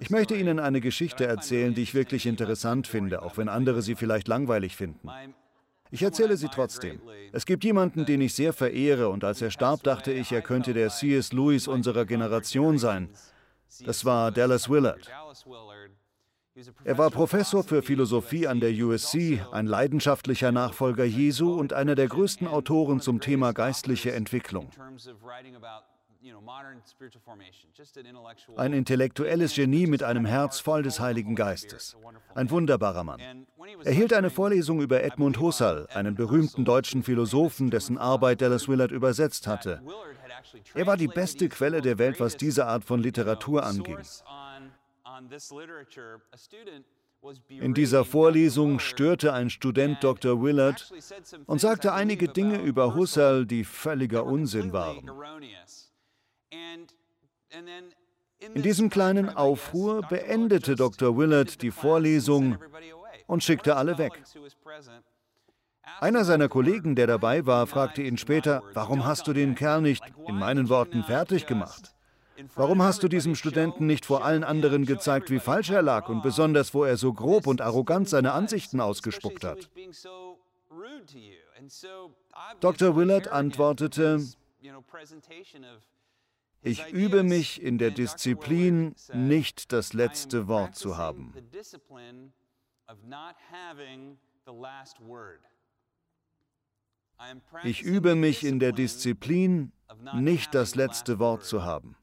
Ich 0.00 0.10
möchte 0.10 0.36
Ihnen 0.36 0.60
eine 0.60 0.80
Geschichte 0.80 1.26
erzählen, 1.26 1.74
die 1.74 1.82
ich 1.82 1.94
wirklich 1.94 2.26
interessant 2.26 2.86
finde, 2.86 3.22
auch 3.22 3.36
wenn 3.36 3.48
andere 3.48 3.82
sie 3.82 3.96
vielleicht 3.96 4.28
langweilig 4.28 4.76
finden. 4.76 5.10
Ich 5.90 6.02
erzähle 6.02 6.36
sie 6.36 6.48
trotzdem. 6.48 7.00
Es 7.32 7.44
gibt 7.44 7.64
jemanden, 7.64 8.06
den 8.06 8.20
ich 8.20 8.34
sehr 8.34 8.52
verehre, 8.52 9.08
und 9.08 9.24
als 9.24 9.42
er 9.42 9.50
starb, 9.50 9.82
dachte 9.82 10.12
ich, 10.12 10.30
er 10.30 10.42
könnte 10.42 10.74
der 10.74 10.90
C.S. 10.90 11.32
Lewis 11.32 11.66
unserer 11.66 12.06
Generation 12.06 12.78
sein. 12.78 13.10
Das 13.84 14.04
war 14.04 14.30
Dallas 14.30 14.70
Willard. 14.70 15.10
Er 16.84 16.98
war 16.98 17.10
Professor 17.10 17.64
für 17.64 17.82
Philosophie 17.82 18.46
an 18.46 18.60
der 18.60 18.72
USC, 18.72 19.42
ein 19.52 19.66
leidenschaftlicher 19.66 20.52
Nachfolger 20.52 21.04
Jesu 21.04 21.52
und 21.52 21.72
einer 21.72 21.94
der 21.94 22.08
größten 22.08 22.46
Autoren 22.46 23.00
zum 23.00 23.20
Thema 23.20 23.52
geistliche 23.52 24.12
Entwicklung. 24.12 24.70
Ein 28.56 28.72
intellektuelles 28.72 29.54
Genie 29.54 29.86
mit 29.86 30.02
einem 30.02 30.24
Herz 30.24 30.60
voll 30.60 30.82
des 30.82 31.00
Heiligen 31.00 31.34
Geistes. 31.34 31.96
Ein 32.34 32.50
wunderbarer 32.50 33.02
Mann. 33.04 33.46
Er 33.82 33.92
hielt 33.92 34.12
eine 34.12 34.30
Vorlesung 34.30 34.80
über 34.80 35.02
Edmund 35.02 35.40
Husserl, 35.40 35.88
einen 35.92 36.14
berühmten 36.14 36.64
deutschen 36.64 37.02
Philosophen, 37.02 37.70
dessen 37.70 37.98
Arbeit 37.98 38.40
Dallas 38.40 38.68
Willard 38.68 38.92
übersetzt 38.92 39.46
hatte. 39.46 39.82
Er 40.74 40.86
war 40.86 40.96
die 40.96 41.08
beste 41.08 41.48
Quelle 41.48 41.82
der 41.82 41.98
Welt, 41.98 42.20
was 42.20 42.36
diese 42.36 42.66
Art 42.66 42.84
von 42.84 43.00
Literatur 43.00 43.64
anging. 43.64 43.98
In 47.48 47.74
dieser 47.74 48.04
Vorlesung 48.04 48.80
störte 48.80 49.32
ein 49.32 49.50
Student 49.50 50.02
Dr. 50.02 50.42
Willard 50.42 50.92
und 51.46 51.60
sagte 51.60 51.92
einige 51.92 52.28
Dinge 52.28 52.60
über 52.60 52.94
Husserl, 52.94 53.46
die 53.46 53.64
völliger 53.64 54.24
Unsinn 54.24 54.72
waren. 54.72 55.08
In 58.54 58.62
diesem 58.62 58.90
kleinen 58.90 59.28
Aufruhr 59.28 60.02
beendete 60.02 60.74
Dr. 60.74 61.16
Willard 61.16 61.62
die 61.62 61.70
Vorlesung 61.70 62.58
und 63.26 63.44
schickte 63.44 63.76
alle 63.76 63.98
weg. 63.98 64.22
Einer 66.00 66.24
seiner 66.24 66.48
Kollegen, 66.48 66.96
der 66.96 67.06
dabei 67.06 67.46
war, 67.46 67.66
fragte 67.66 68.02
ihn 68.02 68.18
später, 68.18 68.62
warum 68.72 69.04
hast 69.04 69.26
du 69.26 69.32
den 69.32 69.54
Kerl 69.54 69.82
nicht, 69.82 70.02
in 70.26 70.36
meinen 70.36 70.68
Worten, 70.68 71.04
fertig 71.04 71.46
gemacht? 71.46 71.94
Warum 72.54 72.82
hast 72.82 73.02
du 73.02 73.08
diesem 73.08 73.34
Studenten 73.34 73.86
nicht 73.86 74.06
vor 74.06 74.24
allen 74.24 74.42
anderen 74.42 74.86
gezeigt, 74.86 75.30
wie 75.30 75.38
falsch 75.38 75.70
er 75.70 75.82
lag 75.82 76.08
und 76.08 76.22
besonders, 76.22 76.74
wo 76.74 76.84
er 76.84 76.96
so 76.96 77.12
grob 77.12 77.46
und 77.46 77.60
arrogant 77.60 78.08
seine 78.08 78.32
Ansichten 78.32 78.80
ausgespuckt 78.80 79.44
hat? 79.44 79.70
Dr. 82.60 82.96
Willard 82.96 83.28
antwortete, 83.28 84.20
ich 86.62 86.92
übe 86.92 87.22
mich 87.22 87.62
in 87.62 87.78
der 87.78 87.90
Disziplin, 87.90 88.94
nicht 89.12 89.72
das 89.72 89.92
letzte 89.92 90.48
Wort 90.48 90.76
zu 90.76 90.96
haben. 90.96 91.32
Ich 97.64 97.82
übe 97.82 98.14
mich 98.14 98.44
in 98.44 98.58
der 98.58 98.72
Disziplin, 98.72 99.72
nicht 100.14 100.54
das 100.54 100.74
letzte 100.74 101.18
Wort 101.18 101.44
zu 101.44 101.62
haben. 101.64 101.96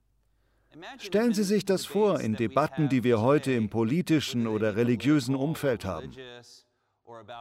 Stellen 0.97 1.33
Sie 1.33 1.43
sich 1.43 1.65
das 1.65 1.85
vor 1.85 2.19
in 2.19 2.35
Debatten, 2.35 2.89
die 2.89 3.03
wir 3.03 3.21
heute 3.21 3.51
im 3.51 3.69
politischen 3.69 4.47
oder 4.47 4.75
religiösen 4.75 5.35
Umfeld 5.35 5.83
haben, 5.83 6.11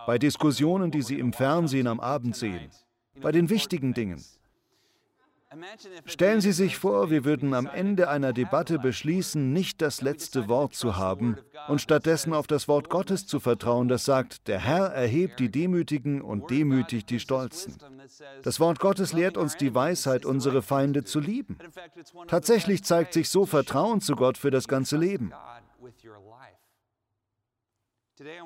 bei 0.06 0.18
Diskussionen, 0.18 0.90
die 0.90 1.02
Sie 1.02 1.18
im 1.18 1.32
Fernsehen 1.32 1.86
am 1.86 2.00
Abend 2.00 2.34
sehen, 2.34 2.70
bei 3.20 3.30
den 3.30 3.50
wichtigen 3.50 3.94
Dingen. 3.94 4.24
Stellen 6.04 6.42
Sie 6.42 6.52
sich 6.52 6.76
vor, 6.76 7.10
wir 7.10 7.24
würden 7.24 7.54
am 7.54 7.66
Ende 7.66 8.08
einer 8.08 8.34
Debatte 8.34 8.78
beschließen, 8.78 9.52
nicht 9.52 9.80
das 9.80 10.02
letzte 10.02 10.46
Wort 10.48 10.74
zu 10.74 10.96
haben 10.96 11.38
und 11.68 11.80
stattdessen 11.80 12.34
auf 12.34 12.46
das 12.46 12.68
Wort 12.68 12.90
Gottes 12.90 13.26
zu 13.26 13.40
vertrauen, 13.40 13.88
das 13.88 14.04
sagt, 14.04 14.46
der 14.46 14.58
Herr 14.58 14.86
erhebt 14.88 15.40
die 15.40 15.50
Demütigen 15.50 16.20
und 16.20 16.50
demütigt 16.50 17.08
die 17.08 17.20
Stolzen. 17.20 17.76
Das 18.42 18.60
Wort 18.60 18.78
Gottes 18.78 19.14
lehrt 19.14 19.38
uns 19.38 19.56
die 19.56 19.74
Weisheit, 19.74 20.26
unsere 20.26 20.60
Feinde 20.60 21.04
zu 21.04 21.18
lieben. 21.18 21.56
Tatsächlich 22.26 22.84
zeigt 22.84 23.14
sich 23.14 23.30
so 23.30 23.46
Vertrauen 23.46 24.02
zu 24.02 24.16
Gott 24.16 24.36
für 24.36 24.50
das 24.50 24.68
ganze 24.68 24.98
Leben. 24.98 25.32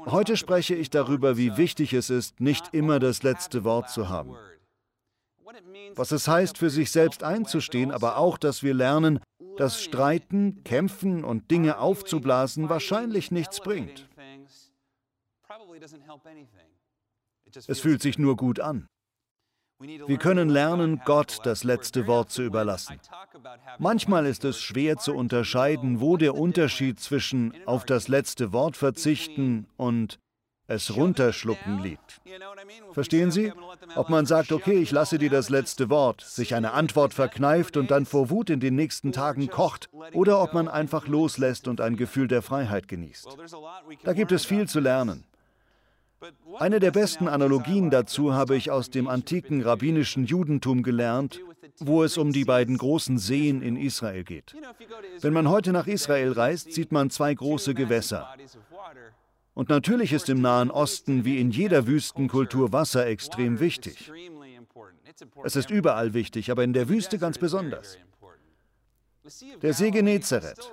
Heute 0.06 0.36
spreche 0.36 0.74
ich 0.74 0.90
darüber, 0.90 1.36
wie 1.36 1.56
wichtig 1.56 1.94
es 1.94 2.10
ist, 2.10 2.40
nicht 2.40 2.74
immer 2.74 3.00
das 3.00 3.22
letzte 3.22 3.64
Wort 3.64 3.90
zu 3.90 4.08
haben 4.08 4.36
was 5.94 6.12
es 6.12 6.28
heißt, 6.28 6.58
für 6.58 6.70
sich 6.70 6.90
selbst 6.90 7.22
einzustehen, 7.22 7.90
aber 7.90 8.16
auch, 8.16 8.38
dass 8.38 8.62
wir 8.62 8.74
lernen, 8.74 9.20
dass 9.56 9.82
Streiten, 9.82 10.62
Kämpfen 10.64 11.24
und 11.24 11.50
Dinge 11.50 11.78
aufzublasen 11.78 12.68
wahrscheinlich 12.68 13.30
nichts 13.30 13.60
bringt. 13.60 14.08
Es 17.66 17.80
fühlt 17.80 18.02
sich 18.02 18.18
nur 18.18 18.36
gut 18.36 18.60
an. 18.60 18.86
Wir 19.78 20.16
können 20.18 20.48
lernen, 20.48 21.02
Gott 21.04 21.40
das 21.42 21.64
letzte 21.64 22.06
Wort 22.06 22.30
zu 22.30 22.42
überlassen. 22.42 23.00
Manchmal 23.78 24.26
ist 24.26 24.44
es 24.44 24.60
schwer 24.60 24.96
zu 24.96 25.12
unterscheiden, 25.12 26.00
wo 26.00 26.16
der 26.16 26.36
Unterschied 26.36 27.00
zwischen 27.00 27.52
auf 27.66 27.84
das 27.84 28.06
letzte 28.06 28.52
Wort 28.52 28.76
verzichten 28.76 29.66
und 29.76 30.20
es 30.72 30.96
runterschlucken 30.96 31.82
liegt. 31.82 32.20
Verstehen 32.92 33.30
Sie? 33.30 33.52
Ob 33.94 34.08
man 34.08 34.26
sagt, 34.26 34.52
okay, 34.52 34.78
ich 34.78 34.90
lasse 34.90 35.18
dir 35.18 35.30
das 35.30 35.48
letzte 35.48 35.90
Wort, 35.90 36.20
sich 36.20 36.54
eine 36.54 36.72
Antwort 36.72 37.14
verkneift 37.14 37.76
und 37.76 37.90
dann 37.90 38.06
vor 38.06 38.30
Wut 38.30 38.50
in 38.50 38.60
den 38.60 38.74
nächsten 38.74 39.12
Tagen 39.12 39.48
kocht, 39.48 39.88
oder 40.12 40.42
ob 40.42 40.54
man 40.54 40.68
einfach 40.68 41.06
loslässt 41.06 41.68
und 41.68 41.80
ein 41.80 41.96
Gefühl 41.96 42.28
der 42.28 42.42
Freiheit 42.42 42.88
genießt. 42.88 43.28
Da 44.04 44.12
gibt 44.12 44.32
es 44.32 44.44
viel 44.44 44.68
zu 44.68 44.80
lernen. 44.80 45.24
Eine 46.58 46.78
der 46.78 46.92
besten 46.92 47.26
Analogien 47.26 47.90
dazu 47.90 48.32
habe 48.32 48.56
ich 48.56 48.70
aus 48.70 48.90
dem 48.90 49.08
antiken 49.08 49.62
rabbinischen 49.62 50.26
Judentum 50.26 50.82
gelernt, 50.82 51.40
wo 51.80 52.04
es 52.04 52.16
um 52.16 52.32
die 52.32 52.44
beiden 52.44 52.78
großen 52.78 53.18
Seen 53.18 53.60
in 53.62 53.76
Israel 53.76 54.22
geht. 54.22 54.54
Wenn 55.20 55.32
man 55.32 55.48
heute 55.48 55.72
nach 55.72 55.86
Israel 55.86 56.32
reist, 56.32 56.72
sieht 56.72 56.92
man 56.92 57.10
zwei 57.10 57.34
große 57.34 57.74
Gewässer. 57.74 58.28
Und 59.54 59.68
natürlich 59.68 60.12
ist 60.12 60.28
im 60.28 60.40
Nahen 60.40 60.70
Osten 60.70 61.24
wie 61.24 61.38
in 61.38 61.50
jeder 61.50 61.86
Wüstenkultur 61.86 62.72
Wasser 62.72 63.06
extrem 63.06 63.60
wichtig. 63.60 64.10
Es 65.44 65.56
ist 65.56 65.70
überall 65.70 66.14
wichtig, 66.14 66.50
aber 66.50 66.64
in 66.64 66.72
der 66.72 66.88
Wüste 66.88 67.18
ganz 67.18 67.38
besonders. 67.38 67.98
Der 69.62 69.72
See 69.72 69.90
Genezareth. 69.90 70.72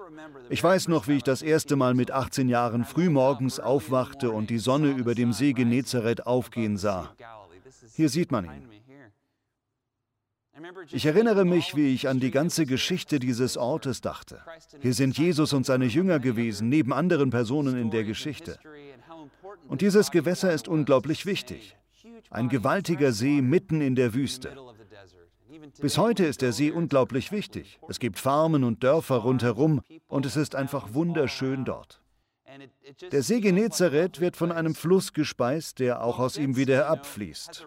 Ich 0.49 0.63
weiß 0.63 0.87
noch, 0.87 1.07
wie 1.07 1.17
ich 1.17 1.23
das 1.23 1.41
erste 1.41 1.75
Mal 1.75 1.93
mit 1.93 2.09
18 2.09 2.49
Jahren 2.49 2.83
frühmorgens 2.83 3.59
aufwachte 3.59 4.31
und 4.31 4.49
die 4.49 4.57
Sonne 4.57 4.89
über 4.91 5.13
dem 5.13 5.33
See 5.33 5.53
Genezareth 5.53 6.25
aufgehen 6.25 6.77
sah. 6.77 7.13
Hier 7.95 8.09
sieht 8.09 8.31
man 8.31 8.45
ihn. 8.45 8.69
Ich 10.91 11.05
erinnere 11.05 11.45
mich, 11.45 11.75
wie 11.75 11.93
ich 11.93 12.07
an 12.07 12.19
die 12.19 12.31
ganze 12.31 12.65
Geschichte 12.65 13.19
dieses 13.19 13.57
Ortes 13.57 14.01
dachte. 14.01 14.41
Hier 14.81 14.93
sind 14.93 15.17
Jesus 15.17 15.53
und 15.53 15.65
seine 15.65 15.85
Jünger 15.85 16.19
gewesen, 16.19 16.69
neben 16.69 16.93
anderen 16.93 17.29
Personen 17.29 17.77
in 17.77 17.91
der 17.91 18.03
Geschichte. 18.03 18.59
Und 19.67 19.81
dieses 19.81 20.11
Gewässer 20.11 20.51
ist 20.53 20.67
unglaublich 20.67 21.25
wichtig. 21.25 21.75
Ein 22.29 22.49
gewaltiger 22.49 23.11
See 23.11 23.41
mitten 23.41 23.81
in 23.81 23.95
der 23.95 24.13
Wüste. 24.13 24.55
Bis 25.81 25.97
heute 25.97 26.25
ist 26.25 26.41
der 26.41 26.53
See 26.53 26.71
unglaublich 26.71 27.31
wichtig. 27.31 27.79
Es 27.87 27.99
gibt 27.99 28.19
Farmen 28.19 28.63
und 28.63 28.83
Dörfer 28.83 29.17
rundherum 29.17 29.81
und 30.07 30.25
es 30.25 30.35
ist 30.35 30.55
einfach 30.55 30.93
wunderschön 30.93 31.65
dort. 31.65 32.01
Der 33.11 33.21
See 33.21 33.39
Genezareth 33.39 34.19
wird 34.19 34.35
von 34.35 34.51
einem 34.51 34.73
Fluss 34.73 35.13
gespeist, 35.13 35.79
der 35.79 36.03
auch 36.03 36.19
aus 36.19 36.37
ihm 36.37 36.55
wieder 36.55 36.89
abfließt 36.89 37.65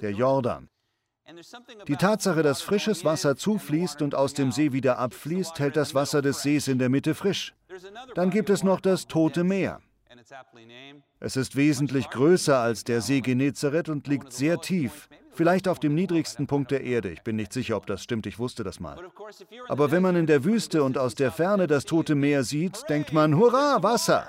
der 0.00 0.12
Jordan. 0.12 0.68
Die 1.88 1.96
Tatsache, 1.96 2.42
dass 2.42 2.62
frisches 2.62 3.04
Wasser 3.04 3.36
zufließt 3.36 4.00
und 4.02 4.14
aus 4.14 4.34
dem 4.34 4.52
See 4.52 4.72
wieder 4.72 4.98
abfließt, 4.98 5.58
hält 5.58 5.76
das 5.76 5.94
Wasser 5.94 6.22
des 6.22 6.42
Sees 6.42 6.68
in 6.68 6.78
der 6.78 6.88
Mitte 6.88 7.14
frisch. 7.14 7.54
Dann 8.14 8.30
gibt 8.30 8.48
es 8.48 8.62
noch 8.62 8.80
das 8.80 9.06
Tote 9.06 9.42
Meer. 9.42 9.80
Es 11.20 11.36
ist 11.36 11.56
wesentlich 11.56 12.10
größer 12.10 12.58
als 12.58 12.84
der 12.84 13.00
See 13.00 13.20
Genezareth 13.20 13.88
und 13.88 14.06
liegt 14.06 14.32
sehr 14.32 14.60
tief, 14.60 15.08
vielleicht 15.32 15.68
auf 15.68 15.78
dem 15.78 15.94
niedrigsten 15.94 16.46
Punkt 16.46 16.70
der 16.70 16.82
Erde. 16.82 17.10
Ich 17.10 17.22
bin 17.22 17.36
nicht 17.36 17.52
sicher, 17.52 17.76
ob 17.76 17.86
das 17.86 18.02
stimmt, 18.02 18.26
ich 18.26 18.38
wusste 18.38 18.64
das 18.64 18.80
mal. 18.80 18.98
Aber 19.68 19.90
wenn 19.90 20.02
man 20.02 20.16
in 20.16 20.26
der 20.26 20.44
Wüste 20.44 20.82
und 20.82 20.96
aus 20.96 21.14
der 21.14 21.32
Ferne 21.32 21.66
das 21.66 21.84
Tote 21.84 22.14
Meer 22.14 22.44
sieht, 22.44 22.88
denkt 22.88 23.12
man, 23.12 23.36
Hurra, 23.36 23.82
Wasser! 23.82 24.28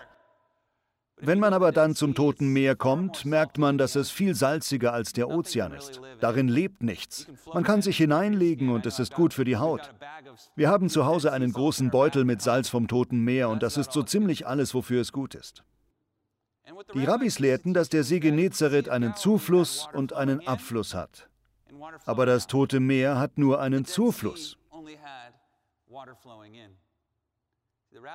Wenn 1.19 1.39
man 1.39 1.53
aber 1.53 1.71
dann 1.71 1.95
zum 1.95 2.13
Toten 2.13 2.53
Meer 2.53 2.75
kommt, 2.75 3.25
merkt 3.25 3.57
man, 3.57 3.79
dass 3.79 3.95
es 3.95 4.11
viel 4.11 4.35
salziger 4.35 4.93
als 4.93 5.13
der 5.13 5.29
Ozean 5.29 5.73
ist. 5.73 5.99
Darin 6.19 6.47
lebt 6.47 6.83
nichts. 6.83 7.25
Man 7.53 7.63
kann 7.63 7.81
sich 7.81 7.97
hineinlegen 7.97 8.69
und 8.69 8.85
es 8.85 8.99
ist 8.99 9.15
gut 9.15 9.33
für 9.33 9.43
die 9.43 9.57
Haut. 9.57 9.89
Wir 10.55 10.69
haben 10.69 10.89
zu 10.89 11.05
Hause 11.05 11.33
einen 11.33 11.51
großen 11.51 11.89
Beutel 11.89 12.23
mit 12.23 12.41
Salz 12.43 12.69
vom 12.69 12.87
Toten 12.87 13.23
Meer 13.23 13.49
und 13.49 13.63
das 13.63 13.77
ist 13.77 13.91
so 13.93 14.03
ziemlich 14.03 14.45
alles, 14.45 14.75
wofür 14.75 15.01
es 15.01 15.11
gut 15.11 15.33
ist. 15.33 15.63
Die 16.93 17.05
Rabbis 17.05 17.39
lehrten, 17.39 17.73
dass 17.73 17.89
der 17.89 18.03
See 18.03 18.19
Genezareth 18.19 18.89
einen 18.89 19.15
Zufluss 19.15 19.87
und 19.93 20.13
einen 20.13 20.45
Abfluss 20.47 20.93
hat. 20.93 21.29
Aber 22.05 22.25
das 22.27 22.45
Tote 22.45 22.79
Meer 22.79 23.17
hat 23.17 23.37
nur 23.39 23.59
einen 23.59 23.85
Zufluss. 23.85 24.57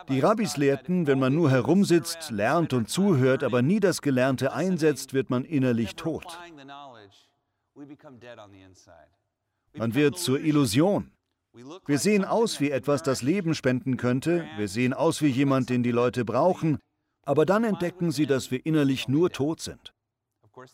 Die 0.08 0.20
Rabbis 0.20 0.56
lehrten, 0.56 1.06
wenn 1.06 1.19
man 1.19 1.34
nur 1.34 1.50
herumsitzt, 1.50 2.31
lernt 2.31 2.73
und 2.73 2.88
zuhört, 2.88 3.43
aber 3.43 3.62
nie 3.62 3.81
das 3.81 4.02
Gelernte 4.02 4.52
einsetzt, 4.52 5.14
wird 5.14 5.31
man 5.31 5.44
innerlich 5.44 5.94
tot. 5.94 6.38
Man 9.75 9.94
wird 9.94 10.19
zur 10.19 10.40
Illusion. 10.40 11.11
Wir 11.87 11.99
sehen 11.99 12.25
aus 12.25 12.61
wie 12.61 12.70
etwas, 12.70 13.02
das 13.02 13.23
Leben 13.23 13.55
spenden 13.55 13.96
könnte, 13.96 14.46
wir 14.56 14.69
sehen 14.69 14.94
aus 14.94 15.20
wie 15.20 15.29
jemand, 15.29 15.69
den 15.69 15.82
die 15.82 15.90
Leute 15.90 16.25
brauchen, 16.25 16.78
aber 17.25 17.44
dann 17.46 17.64
entdecken 17.64 18.11
sie, 18.11 18.26
dass 18.26 18.50
wir 18.50 18.64
innerlich 18.64 19.06
nur 19.08 19.31
tot 19.31 19.61
sind. 19.61 19.93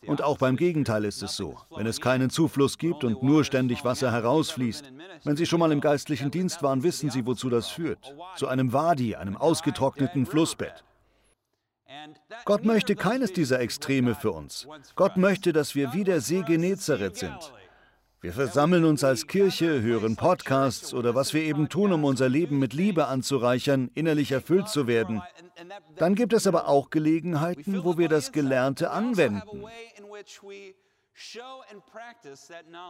Und 0.06 0.22
auch 0.22 0.38
beim 0.38 0.56
Gegenteil 0.56 1.04
ist 1.04 1.22
es 1.22 1.36
so. 1.36 1.56
Wenn 1.70 1.86
es 1.86 2.00
keinen 2.00 2.30
Zufluss 2.30 2.78
gibt 2.78 3.04
und 3.04 3.22
nur 3.22 3.44
ständig 3.44 3.84
Wasser 3.84 4.10
herausfließt, 4.10 4.92
wenn 5.25 5.36
Sie 5.36 5.46
schon 5.46 5.60
mal 5.60 5.72
im 5.72 5.80
geistlichen 5.80 6.30
Dienst 6.30 6.62
waren, 6.62 6.82
wissen 6.82 7.10
Sie, 7.10 7.26
wozu 7.26 7.48
das 7.48 7.69
führt. 7.69 8.14
Zu 8.36 8.48
einem 8.48 8.72
Wadi, 8.72 9.14
einem 9.14 9.36
ausgetrockneten 9.36 10.26
Flussbett. 10.26 10.84
Gott 12.44 12.64
möchte 12.64 12.96
keines 12.96 13.32
dieser 13.32 13.60
Extreme 13.60 14.14
für 14.14 14.32
uns. 14.32 14.66
Gott 14.94 15.16
möchte, 15.16 15.52
dass 15.52 15.75
wir 15.75 15.92
wie 15.92 16.04
der 16.04 16.20
See 16.20 16.42
Genezareth 16.42 17.16
sind. 17.16 17.52
Wir 18.20 18.32
versammeln 18.32 18.85
uns 18.85 19.05
als 19.05 19.29
Kirche, 19.29 19.81
hören 19.81 20.17
Podcasts 20.17 20.93
oder 20.93 21.15
was 21.15 21.35
wir 21.35 21.43
eben 21.43 21.69
tun, 21.69 21.93
um 21.93 22.05
unser 22.05 22.29
Leben 22.29 22.59
mit 22.59 22.73
Liebe 22.73 23.06
anzureichern, 23.06 23.93
innerlich 23.94 24.32
erfüllt 24.32 24.69
zu 24.69 24.88
werden. 24.88 25.23
Dann 25.97 26.17
gibt 26.17 26.32
es 26.32 26.49
aber 26.49 26.67
auch 26.67 26.91
Gelegenheiten, 26.91 27.85
wo 27.85 27.97
wir 27.97 28.09
das 28.09 28.32
Gelernte 28.32 28.91
anwenden. 28.91 29.65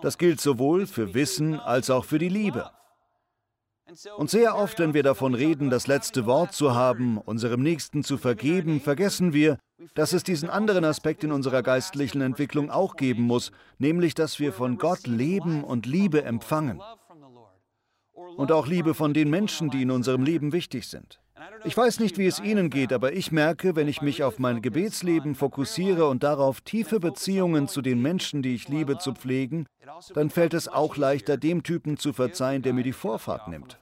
Das 0.01 0.17
gilt 0.17 0.41
sowohl 0.41 0.87
für 0.87 1.13
Wissen 1.13 1.61
als 1.61 1.91
auch 1.91 2.07
für 2.07 2.19
die 2.19 2.31
Liebe. 2.31 2.71
Und 4.17 4.29
sehr 4.29 4.57
oft, 4.57 4.79
wenn 4.79 4.93
wir 4.93 5.03
davon 5.03 5.35
reden, 5.35 5.71
das 5.71 5.87
letzte 5.87 6.27
Wort 6.27 6.53
zu 6.53 6.75
haben, 6.75 7.17
unserem 7.19 7.63
Nächsten 7.63 8.05
zu 8.05 8.19
vergeben, 8.19 8.81
vergessen 8.81 9.33
wir, 9.33 9.59
dass 9.95 10.13
es 10.13 10.23
diesen 10.23 10.51
anderen 10.51 10.85
Aspekt 10.85 11.25
in 11.25 11.33
unserer 11.33 11.63
geistlichen 11.63 12.21
Entwicklung 12.21 12.71
auch 12.71 12.97
geben 12.97 13.23
muss, 13.23 13.51
nämlich 13.79 14.15
dass 14.15 14.41
wir 14.41 14.53
von 14.53 14.77
Gott 14.77 15.07
Leben 15.07 15.65
und 15.65 15.87
Liebe 15.87 16.23
empfangen. 16.25 16.83
Und 18.37 18.53
auch 18.53 18.67
Liebe 18.67 18.95
von 18.95 19.15
den 19.15 19.31
Menschen, 19.31 19.71
die 19.71 19.83
in 19.83 19.91
unserem 19.91 20.23
Leben 20.23 20.53
wichtig 20.53 20.87
sind. 20.87 21.21
Ich 21.65 21.77
weiß 21.77 22.01
nicht, 22.01 22.19
wie 22.19 22.27
es 22.27 22.41
Ihnen 22.41 22.71
geht, 22.71 22.93
aber 22.93 23.13
ich 23.13 23.33
merke, 23.33 23.77
wenn 23.77 23.89
ich 23.89 24.03
mich 24.03 24.23
auf 24.23 24.39
mein 24.39 24.63
Gebetsleben 24.63 25.35
fokussiere 25.35 26.09
und 26.09 26.23
darauf, 26.23 26.61
tiefe 26.61 27.01
Beziehungen 27.01 27.69
zu 27.69 27.83
den 27.83 28.01
Menschen, 28.01 28.43
die 28.43 28.55
ich 28.55 28.69
liebe, 28.69 28.99
zu 28.99 29.13
pflegen, 29.13 29.67
dann 30.15 30.31
fällt 30.31 30.55
es 30.55 30.69
auch 30.69 30.97
leichter, 30.97 31.37
dem 31.37 31.63
Typen 31.63 31.97
zu 31.97 32.13
verzeihen, 32.13 32.63
der 32.63 32.73
mir 32.73 32.85
die 32.85 32.93
Vorfahrt 32.93 33.49
nimmt. 33.49 33.79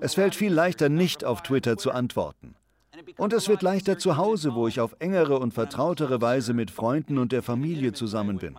Es 0.00 0.14
fällt 0.14 0.34
viel 0.34 0.52
leichter, 0.52 0.88
nicht 0.88 1.24
auf 1.24 1.42
Twitter 1.42 1.76
zu 1.76 1.90
antworten. 1.92 2.54
Und 3.16 3.32
es 3.32 3.48
wird 3.48 3.62
leichter 3.62 3.98
zu 3.98 4.16
Hause, 4.16 4.54
wo 4.54 4.68
ich 4.68 4.80
auf 4.80 4.96
engere 4.98 5.38
und 5.38 5.54
vertrautere 5.54 6.20
Weise 6.20 6.54
mit 6.54 6.70
Freunden 6.70 7.18
und 7.18 7.32
der 7.32 7.42
Familie 7.42 7.92
zusammen 7.92 8.38
bin. 8.38 8.56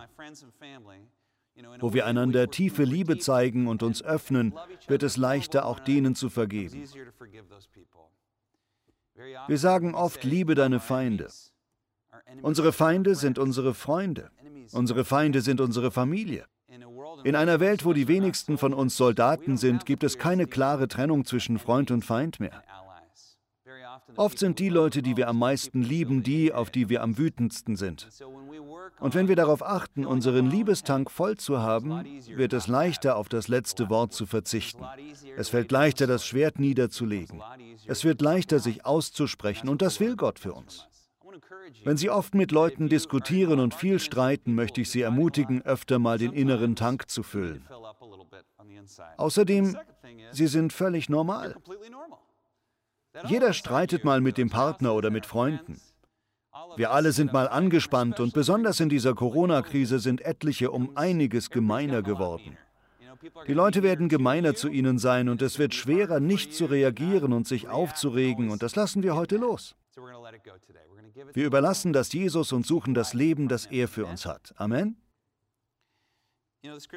Wo 1.80 1.92
wir 1.92 2.06
einander 2.06 2.50
tiefe 2.50 2.84
Liebe 2.84 3.18
zeigen 3.18 3.66
und 3.66 3.82
uns 3.82 4.02
öffnen, 4.02 4.54
wird 4.86 5.02
es 5.02 5.16
leichter, 5.16 5.66
auch 5.66 5.80
denen 5.80 6.14
zu 6.14 6.30
vergeben. 6.30 6.84
Wir 9.46 9.58
sagen 9.58 9.94
oft, 9.94 10.24
liebe 10.24 10.54
deine 10.54 10.80
Feinde. 10.80 11.28
Unsere 12.42 12.72
Feinde 12.72 13.14
sind 13.14 13.38
unsere 13.38 13.74
Freunde. 13.74 14.30
Unsere 14.72 15.04
Feinde 15.04 15.40
sind 15.42 15.60
unsere 15.60 15.90
Familie. 15.90 16.46
In 17.24 17.36
einer 17.36 17.60
Welt, 17.60 17.84
wo 17.84 17.92
die 17.92 18.08
wenigsten 18.08 18.56
von 18.56 18.72
uns 18.72 18.96
Soldaten 18.96 19.56
sind, 19.56 19.84
gibt 19.84 20.02
es 20.02 20.18
keine 20.18 20.46
klare 20.46 20.88
Trennung 20.88 21.24
zwischen 21.24 21.58
Freund 21.58 21.90
und 21.90 22.04
Feind 22.04 22.40
mehr. 22.40 22.62
Oft 24.16 24.38
sind 24.38 24.58
die 24.58 24.68
Leute, 24.68 25.02
die 25.02 25.16
wir 25.16 25.28
am 25.28 25.38
meisten 25.38 25.82
lieben, 25.82 26.22
die, 26.22 26.52
auf 26.52 26.70
die 26.70 26.88
wir 26.88 27.02
am 27.02 27.18
wütendsten 27.18 27.76
sind. 27.76 28.08
Und 29.00 29.14
wenn 29.14 29.28
wir 29.28 29.36
darauf 29.36 29.62
achten, 29.62 30.04
unseren 30.04 30.50
Liebestank 30.50 31.10
voll 31.10 31.36
zu 31.36 31.60
haben, 31.60 32.04
wird 32.28 32.52
es 32.52 32.66
leichter, 32.68 33.16
auf 33.16 33.28
das 33.28 33.48
letzte 33.48 33.90
Wort 33.90 34.12
zu 34.12 34.26
verzichten. 34.26 34.84
Es 35.36 35.48
fällt 35.48 35.72
leichter, 35.72 36.06
das 36.06 36.26
Schwert 36.26 36.58
niederzulegen. 36.58 37.42
Es 37.86 38.04
wird 38.04 38.20
leichter, 38.20 38.58
sich 38.58 38.84
auszusprechen, 38.84 39.68
und 39.68 39.82
das 39.82 39.98
will 39.98 40.16
Gott 40.16 40.38
für 40.38 40.52
uns. 40.52 40.86
Wenn 41.84 41.96
Sie 41.96 42.10
oft 42.10 42.34
mit 42.34 42.52
Leuten 42.52 42.88
diskutieren 42.88 43.58
und 43.58 43.74
viel 43.74 43.98
streiten, 43.98 44.54
möchte 44.54 44.80
ich 44.80 44.90
Sie 44.90 45.00
ermutigen, 45.00 45.62
öfter 45.62 45.98
mal 45.98 46.18
den 46.18 46.32
inneren 46.32 46.76
Tank 46.76 47.08
zu 47.08 47.22
füllen. 47.22 47.66
Außerdem, 49.16 49.76
Sie 50.32 50.46
sind 50.46 50.72
völlig 50.72 51.08
normal. 51.08 51.56
Jeder 53.26 53.52
streitet 53.52 54.04
mal 54.04 54.20
mit 54.20 54.38
dem 54.38 54.50
Partner 54.50 54.94
oder 54.94 55.10
mit 55.10 55.26
Freunden. 55.26 55.80
Wir 56.76 56.90
alle 56.90 57.12
sind 57.12 57.32
mal 57.32 57.48
angespannt 57.48 58.20
und 58.20 58.32
besonders 58.32 58.80
in 58.80 58.88
dieser 58.88 59.14
Corona-Krise 59.14 59.98
sind 59.98 60.22
etliche 60.22 60.70
um 60.70 60.96
einiges 60.96 61.50
gemeiner 61.50 62.02
geworden. 62.02 62.56
Die 63.46 63.54
Leute 63.54 63.82
werden 63.82 64.08
gemeiner 64.08 64.54
zu 64.54 64.68
ihnen 64.68 64.98
sein 64.98 65.28
und 65.28 65.42
es 65.42 65.58
wird 65.58 65.74
schwerer, 65.74 66.18
nicht 66.18 66.54
zu 66.54 66.64
reagieren 66.66 67.32
und 67.32 67.46
sich 67.46 67.68
aufzuregen 67.68 68.50
und 68.50 68.62
das 68.62 68.74
lassen 68.74 69.02
wir 69.02 69.14
heute 69.14 69.36
los. 69.36 69.76
Wir 71.32 71.46
überlassen 71.46 71.92
das 71.92 72.12
Jesus 72.12 72.52
und 72.52 72.66
suchen 72.66 72.94
das 72.94 73.14
Leben, 73.14 73.48
das 73.48 73.66
er 73.66 73.86
für 73.88 74.06
uns 74.06 74.26
hat. 74.26 74.54
Amen. 74.56 74.96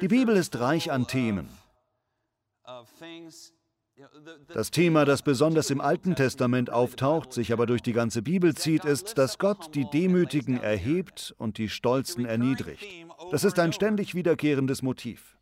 Die 0.00 0.08
Bibel 0.08 0.36
ist 0.36 0.58
reich 0.58 0.90
an 0.90 1.06
Themen. 1.06 1.48
Das 4.48 4.70
Thema, 4.70 5.04
das 5.04 5.22
besonders 5.22 5.70
im 5.70 5.80
Alten 5.80 6.14
Testament 6.16 6.70
auftaucht, 6.70 7.32
sich 7.32 7.52
aber 7.52 7.66
durch 7.66 7.82
die 7.82 7.94
ganze 7.94 8.20
Bibel 8.20 8.54
zieht, 8.54 8.84
ist, 8.84 9.16
dass 9.16 9.38
Gott 9.38 9.74
die 9.74 9.88
Demütigen 9.88 10.62
erhebt 10.62 11.34
und 11.38 11.56
die 11.56 11.68
Stolzen 11.68 12.26
erniedrigt. 12.26 12.84
Das 13.30 13.44
ist 13.44 13.58
ein 13.58 13.72
ständig 13.72 14.14
wiederkehrendes 14.14 14.82
Motiv. 14.82 15.36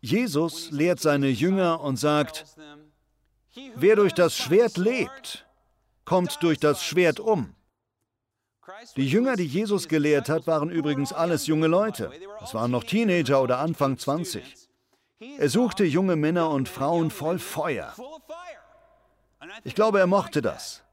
Jesus 0.00 0.70
lehrt 0.70 1.00
seine 1.00 1.28
Jünger 1.28 1.80
und 1.80 1.96
sagt, 1.96 2.44
wer 3.74 3.96
durch 3.96 4.14
das 4.14 4.36
Schwert 4.36 4.76
lebt, 4.76 5.46
kommt 6.04 6.38
durch 6.42 6.60
das 6.60 6.84
Schwert 6.84 7.18
um. 7.18 7.54
Die 8.96 9.08
Jünger, 9.08 9.34
die 9.34 9.46
Jesus 9.46 9.88
gelehrt 9.88 10.28
hat, 10.28 10.46
waren 10.46 10.70
übrigens 10.70 11.12
alles 11.12 11.46
junge 11.46 11.66
Leute. 11.66 12.12
Es 12.42 12.54
waren 12.54 12.70
noch 12.70 12.84
Teenager 12.84 13.42
oder 13.42 13.58
Anfang 13.58 13.98
20. 13.98 14.67
Er 15.20 15.48
suchte 15.48 15.84
junge 15.84 16.16
Männer 16.16 16.50
und 16.50 16.68
Frauen 16.68 17.10
voll 17.10 17.38
Feuer. 17.38 17.94
Ich 19.64 19.74
glaube, 19.74 19.98
er 19.98 20.06
mochte 20.06 20.42
das. 20.42 20.84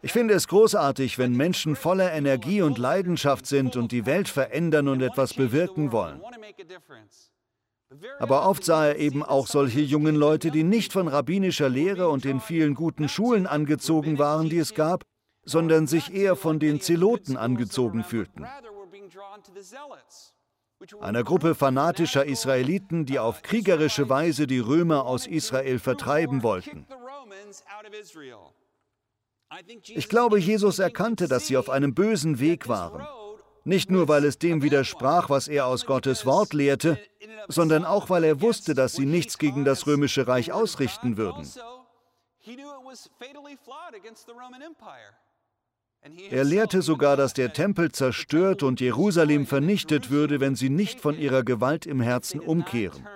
Ich 0.00 0.12
finde 0.12 0.34
es 0.34 0.48
großartig, 0.48 1.18
wenn 1.18 1.36
Menschen 1.36 1.76
voller 1.76 2.12
Energie 2.12 2.62
und 2.62 2.78
Leidenschaft 2.78 3.46
sind 3.46 3.76
und 3.76 3.92
die 3.92 4.06
Welt 4.06 4.28
verändern 4.28 4.88
und 4.88 5.02
etwas 5.02 5.34
bewirken 5.34 5.92
wollen. 5.92 6.20
Aber 8.18 8.48
oft 8.48 8.64
sah 8.64 8.86
er 8.86 8.96
eben 8.96 9.22
auch 9.22 9.46
solche 9.46 9.80
jungen 9.80 10.16
Leute, 10.16 10.50
die 10.50 10.62
nicht 10.62 10.92
von 10.92 11.08
rabbinischer 11.08 11.68
Lehre 11.68 12.08
und 12.08 12.24
den 12.24 12.40
vielen 12.40 12.74
guten 12.74 13.08
Schulen 13.08 13.46
angezogen 13.46 14.18
waren, 14.18 14.48
die 14.48 14.58
es 14.58 14.74
gab, 14.74 15.04
sondern 15.44 15.86
sich 15.86 16.12
eher 16.12 16.36
von 16.36 16.58
den 16.58 16.80
Zeloten 16.80 17.36
angezogen 17.36 18.02
fühlten 18.02 18.46
einer 21.00 21.24
Gruppe 21.24 21.54
fanatischer 21.54 22.24
Israeliten, 22.24 23.06
die 23.06 23.18
auf 23.18 23.42
kriegerische 23.42 24.08
Weise 24.08 24.46
die 24.46 24.58
Römer 24.58 25.06
aus 25.06 25.26
Israel 25.26 25.78
vertreiben 25.78 26.42
wollten. 26.42 26.86
Ich 29.88 30.08
glaube, 30.08 30.38
Jesus 30.38 30.78
erkannte, 30.78 31.28
dass 31.28 31.46
sie 31.46 31.56
auf 31.56 31.68
einem 31.68 31.94
bösen 31.94 32.40
Weg 32.40 32.68
waren. 32.68 33.06
Nicht 33.64 33.90
nur, 33.90 34.08
weil 34.08 34.24
es 34.24 34.38
dem 34.38 34.62
widersprach, 34.62 35.30
was 35.30 35.46
er 35.46 35.66
aus 35.66 35.86
Gottes 35.86 36.26
Wort 36.26 36.52
lehrte, 36.52 36.98
sondern 37.48 37.84
auch, 37.84 38.10
weil 38.10 38.24
er 38.24 38.40
wusste, 38.40 38.74
dass 38.74 38.94
sie 38.94 39.06
nichts 39.06 39.38
gegen 39.38 39.64
das 39.64 39.86
römische 39.86 40.26
Reich 40.26 40.52
ausrichten 40.52 41.16
würden. 41.16 41.48
Er 46.30 46.44
lehrte 46.44 46.82
sogar, 46.82 47.16
dass 47.16 47.32
der 47.32 47.52
Tempel 47.52 47.92
zerstört 47.92 48.62
und 48.62 48.80
Jerusalem 48.80 49.46
vernichtet 49.46 50.10
würde, 50.10 50.40
wenn 50.40 50.56
sie 50.56 50.70
nicht 50.70 51.00
von 51.00 51.18
ihrer 51.18 51.44
Gewalt 51.44 51.86
im 51.86 52.00
Herzen 52.00 52.40
umkehren. 52.40 53.06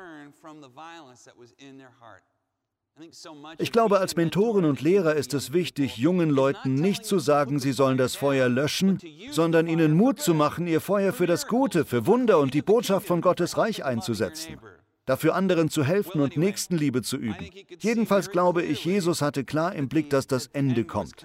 Ich 3.59 3.73
glaube, 3.73 3.99
als 3.99 4.16
Mentoren 4.16 4.64
und 4.64 4.81
Lehrer 4.81 5.14
ist 5.14 5.35
es 5.35 5.52
wichtig, 5.52 5.99
jungen 5.99 6.31
Leuten 6.31 6.75
nicht 6.75 7.05
zu 7.05 7.19
sagen, 7.19 7.59
sie 7.59 7.73
sollen 7.73 7.99
das 7.99 8.16
Feuer 8.16 8.49
löschen, 8.49 8.99
sondern 9.31 9.66
ihnen 9.66 9.95
Mut 9.95 10.21
zu 10.21 10.33
machen, 10.33 10.66
ihr 10.66 10.81
Feuer 10.81 11.12
für 11.12 11.26
das 11.26 11.47
Gute, 11.47 11.85
für 11.85 12.07
Wunder 12.07 12.38
und 12.38 12.55
die 12.55 12.62
Botschaft 12.62 13.07
von 13.07 13.21
Gottes 13.21 13.59
Reich 13.59 13.85
einzusetzen. 13.85 14.57
Dafür 15.05 15.35
anderen 15.35 15.69
zu 15.69 15.85
helfen 15.85 16.21
und 16.21 16.37
Nächstenliebe 16.37 17.02
zu 17.02 17.16
üben. 17.16 17.50
Jedenfalls 17.78 18.31
glaube 18.31 18.62
ich, 18.62 18.85
Jesus 18.85 19.21
hatte 19.21 19.45
klar 19.45 19.75
im 19.75 19.88
Blick, 19.88 20.09
dass 20.09 20.26
das 20.26 20.47
Ende 20.49 20.85
kommt. 20.85 21.25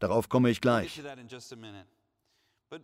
Darauf 0.00 0.28
komme 0.28 0.50
ich 0.50 0.60
gleich. 0.60 1.00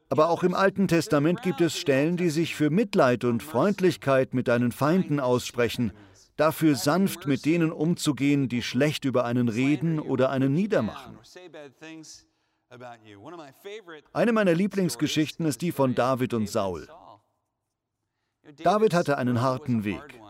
Aber 0.08 0.30
auch 0.30 0.42
im 0.42 0.54
Alten 0.54 0.88
Testament 0.88 1.42
gibt 1.42 1.60
es 1.60 1.78
Stellen, 1.78 2.16
die 2.16 2.30
sich 2.30 2.54
für 2.54 2.70
Mitleid 2.70 3.24
und 3.24 3.42
Freundlichkeit 3.42 4.34
mit 4.34 4.48
deinen 4.48 4.72
Feinden 4.72 5.20
aussprechen. 5.20 5.92
dafür 6.36 6.74
sanft 6.74 7.26
mit 7.26 7.46
denen 7.46 7.72
umzugehen, 7.72 8.50
die 8.50 8.62
schlecht 8.62 9.06
über 9.06 9.24
einen 9.24 9.48
reden 9.48 9.98
oder 9.98 10.28
einen 10.28 10.52
niedermachen. 10.52 11.18
Eine 14.12 14.32
meiner 14.32 14.54
Lieblingsgeschichten 14.54 15.46
ist 15.46 15.62
die 15.62 15.72
von 15.72 15.94
David 15.94 16.34
und 16.34 16.50
Saul. 16.50 16.88
David 18.58 18.92
hatte 18.92 19.16
einen 19.16 19.40
harten 19.40 19.84
Weg. 19.84 20.20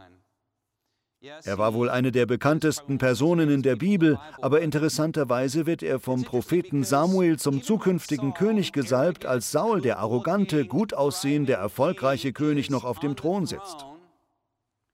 Er 1.45 1.59
war 1.59 1.75
wohl 1.75 1.91
eine 1.91 2.13
der 2.13 2.27
bekanntesten 2.27 2.99
Personen 2.99 3.51
in 3.51 3.63
der 3.63 3.77
Bibel, 3.77 4.19
aber 4.41 4.61
interessanterweise 4.61 5.67
wird 5.67 5.83
er 5.83 6.01
vom 6.01 6.25
Propheten 6.25 6.85
Samuel 6.85 7.39
zum 7.39 7.63
zukünftigen 7.63 8.35
König 8.35 8.73
gesalbt, 8.73 9.27
als 9.27 9.51
Saul, 9.51 9.81
der 9.81 9.99
arrogante, 9.99 10.67
gut 10.67 10.95
aussehende, 10.95 11.55
erfolgreiche 11.55 12.33
König, 12.33 12.71
noch 12.71 12.85
auf 12.85 12.99
dem 13.01 13.17
Thron 13.17 13.47
sitzt. 13.47 13.87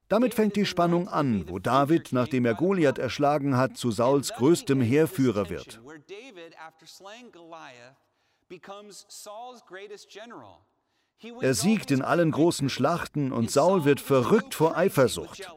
Damit 0.09 0.33
fängt 0.33 0.55
die 0.55 0.65
Spannung 0.65 1.07
an, 1.07 1.49
wo 1.49 1.59
David, 1.59 2.09
nachdem 2.11 2.45
er 2.45 2.53
Goliath 2.53 2.99
erschlagen 2.99 3.57
hat, 3.57 3.77
zu 3.77 3.89
Sauls 3.91 4.33
größtem 4.33 4.81
Heerführer 4.81 5.49
wird. 5.49 5.81
Er 11.41 11.53
siegt 11.53 11.91
in 11.91 12.01
allen 12.01 12.31
großen 12.31 12.69
Schlachten 12.69 13.31
und 13.31 13.49
Saul 13.49 13.85
wird 13.85 14.01
verrückt 14.01 14.55
vor 14.55 14.77
Eifersucht. 14.77 15.49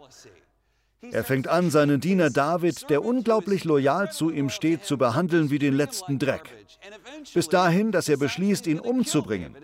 Er 1.12 1.24
fängt 1.24 1.48
an, 1.48 1.70
seinen 1.70 2.00
Diener 2.00 2.30
David, 2.30 2.88
der 2.90 3.04
unglaublich 3.04 3.64
loyal 3.64 4.10
zu 4.10 4.30
ihm 4.30 4.48
steht, 4.50 4.84
zu 4.84 4.98
behandeln 4.98 5.50
wie 5.50 5.58
den 5.58 5.74
letzten 5.74 6.18
Dreck. 6.18 6.52
Bis 7.34 7.48
dahin, 7.48 7.92
dass 7.92 8.08
er 8.08 8.16
beschließt, 8.16 8.66
ihn 8.66 8.80
umzubringen. 8.80 9.56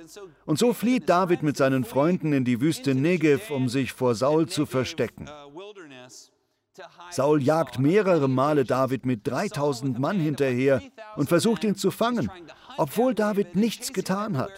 Und 0.44 0.58
so 0.58 0.72
flieht 0.72 1.08
David 1.08 1.42
mit 1.42 1.56
seinen 1.56 1.84
Freunden 1.84 2.32
in 2.32 2.44
die 2.44 2.60
Wüste 2.60 2.94
Negev, 2.94 3.50
um 3.50 3.68
sich 3.68 3.92
vor 3.92 4.14
Saul 4.14 4.48
zu 4.48 4.66
verstecken. 4.66 5.26
Saul 7.10 7.42
jagt 7.42 7.78
mehrere 7.78 8.28
Male 8.28 8.64
David 8.64 9.04
mit 9.04 9.26
3000 9.26 9.98
Mann 9.98 10.18
hinterher 10.18 10.82
und 11.16 11.28
versucht 11.28 11.64
ihn 11.64 11.76
zu 11.76 11.90
fangen, 11.90 12.30
obwohl 12.78 13.14
David 13.14 13.56
nichts 13.56 13.92
getan 13.92 14.38
hat. 14.38 14.52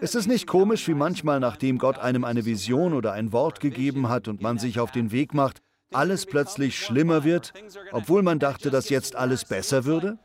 Ist 0.00 0.14
es 0.14 0.26
nicht 0.26 0.46
komisch, 0.46 0.86
wie 0.88 0.94
manchmal, 0.94 1.40
nachdem 1.40 1.78
Gott 1.78 1.98
einem 1.98 2.24
eine 2.24 2.44
Vision 2.44 2.92
oder 2.94 3.12
ein 3.12 3.32
Wort 3.32 3.60
gegeben 3.60 4.08
hat 4.08 4.28
und 4.28 4.40
man 4.40 4.58
sich 4.58 4.80
auf 4.80 4.90
den 4.90 5.12
Weg 5.12 5.34
macht, 5.34 5.60
alles 5.92 6.26
plötzlich 6.26 6.78
schlimmer 6.78 7.24
wird, 7.24 7.52
obwohl 7.92 8.22
man 8.22 8.38
dachte, 8.38 8.70
dass 8.70 8.88
jetzt 8.88 9.16
alles 9.16 9.44
besser 9.44 9.84
würde? 9.84 10.18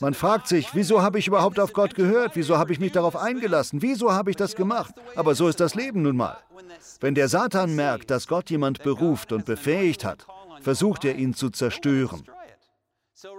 Man 0.00 0.14
fragt 0.14 0.48
sich, 0.48 0.74
wieso 0.74 1.02
habe 1.02 1.18
ich 1.18 1.28
überhaupt 1.28 1.60
auf 1.60 1.72
Gott 1.72 1.94
gehört? 1.94 2.34
Wieso 2.34 2.58
habe 2.58 2.72
ich 2.72 2.80
mich 2.80 2.92
darauf 2.92 3.16
eingelassen? 3.16 3.82
Wieso 3.82 4.12
habe 4.12 4.30
ich 4.30 4.36
das 4.36 4.56
gemacht? 4.56 4.94
Aber 5.14 5.34
so 5.34 5.48
ist 5.48 5.60
das 5.60 5.74
Leben 5.74 6.02
nun 6.02 6.16
mal. 6.16 6.38
Wenn 7.00 7.14
der 7.14 7.28
Satan 7.28 7.74
merkt, 7.74 8.10
dass 8.10 8.26
Gott 8.26 8.50
jemand 8.50 8.82
beruft 8.82 9.32
und 9.32 9.44
befähigt 9.44 10.04
hat, 10.04 10.26
versucht 10.60 11.04
er 11.04 11.14
ihn 11.16 11.34
zu 11.34 11.50
zerstören. 11.50 12.22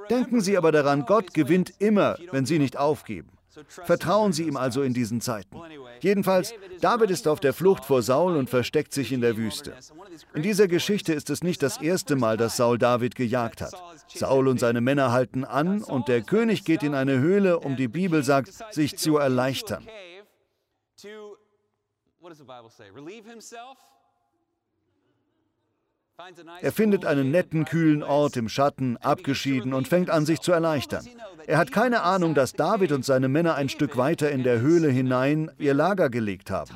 Denken 0.09 0.39
Sie 0.39 0.57
aber 0.57 0.71
daran, 0.71 1.05
Gott 1.05 1.33
gewinnt 1.33 1.73
immer, 1.79 2.17
wenn 2.31 2.45
Sie 2.45 2.59
nicht 2.59 2.77
aufgeben. 2.77 3.31
Vertrauen 3.67 4.33
Sie 4.33 4.43
ihm 4.43 4.57
also 4.57 4.81
in 4.81 4.93
diesen 4.93 5.21
Zeiten. 5.21 5.57
Jedenfalls, 6.01 6.53
David 6.81 7.11
ist 7.11 7.27
auf 7.27 7.39
der 7.39 7.53
Flucht 7.53 7.85
vor 7.85 8.01
Saul 8.01 8.35
und 8.35 8.49
versteckt 8.49 8.93
sich 8.93 9.11
in 9.11 9.21
der 9.21 9.37
Wüste. 9.37 9.73
In 10.33 10.41
dieser 10.41 10.67
Geschichte 10.67 11.13
ist 11.13 11.29
es 11.29 11.43
nicht 11.43 11.63
das 11.63 11.77
erste 11.81 12.15
Mal, 12.15 12.37
dass 12.37 12.57
Saul 12.57 12.77
David 12.77 13.15
gejagt 13.15 13.61
hat. 13.61 13.73
Saul 14.07 14.47
und 14.47 14.59
seine 14.59 14.81
Männer 14.81 15.11
halten 15.11 15.45
an 15.45 15.83
und 15.83 16.07
der 16.07 16.21
König 16.21 16.65
geht 16.65 16.83
in 16.83 16.95
eine 16.95 17.19
Höhle, 17.19 17.59
um 17.59 17.75
die 17.75 17.87
Bibel 17.87 18.23
sagt, 18.23 18.51
sich 18.73 18.97
zu 18.97 19.17
erleichtern. 19.17 19.87
Er 26.61 26.71
findet 26.71 27.05
einen 27.05 27.31
netten, 27.31 27.65
kühlen 27.65 28.03
Ort 28.03 28.37
im 28.37 28.47
Schatten, 28.47 28.97
abgeschieden 28.97 29.73
und 29.73 29.87
fängt 29.87 30.09
an, 30.09 30.25
sich 30.25 30.41
zu 30.41 30.51
erleichtern. 30.51 31.07
Er 31.47 31.57
hat 31.57 31.71
keine 31.71 32.03
Ahnung, 32.03 32.35
dass 32.35 32.53
David 32.53 32.91
und 32.91 33.03
seine 33.03 33.29
Männer 33.29 33.55
ein 33.55 33.69
Stück 33.69 33.97
weiter 33.97 34.29
in 34.31 34.43
der 34.43 34.59
Höhle 34.59 34.89
hinein 34.89 35.51
ihr 35.57 35.73
Lager 35.73 36.09
gelegt 36.09 36.51
haben. 36.51 36.75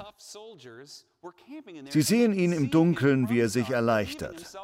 Sie 1.90 2.02
sehen 2.02 2.34
ihn 2.34 2.52
im 2.52 2.72
Dunkeln, 2.72 3.30
wie 3.30 3.40
er 3.40 3.50
sich 3.50 3.70
erleichtert. 3.70 4.58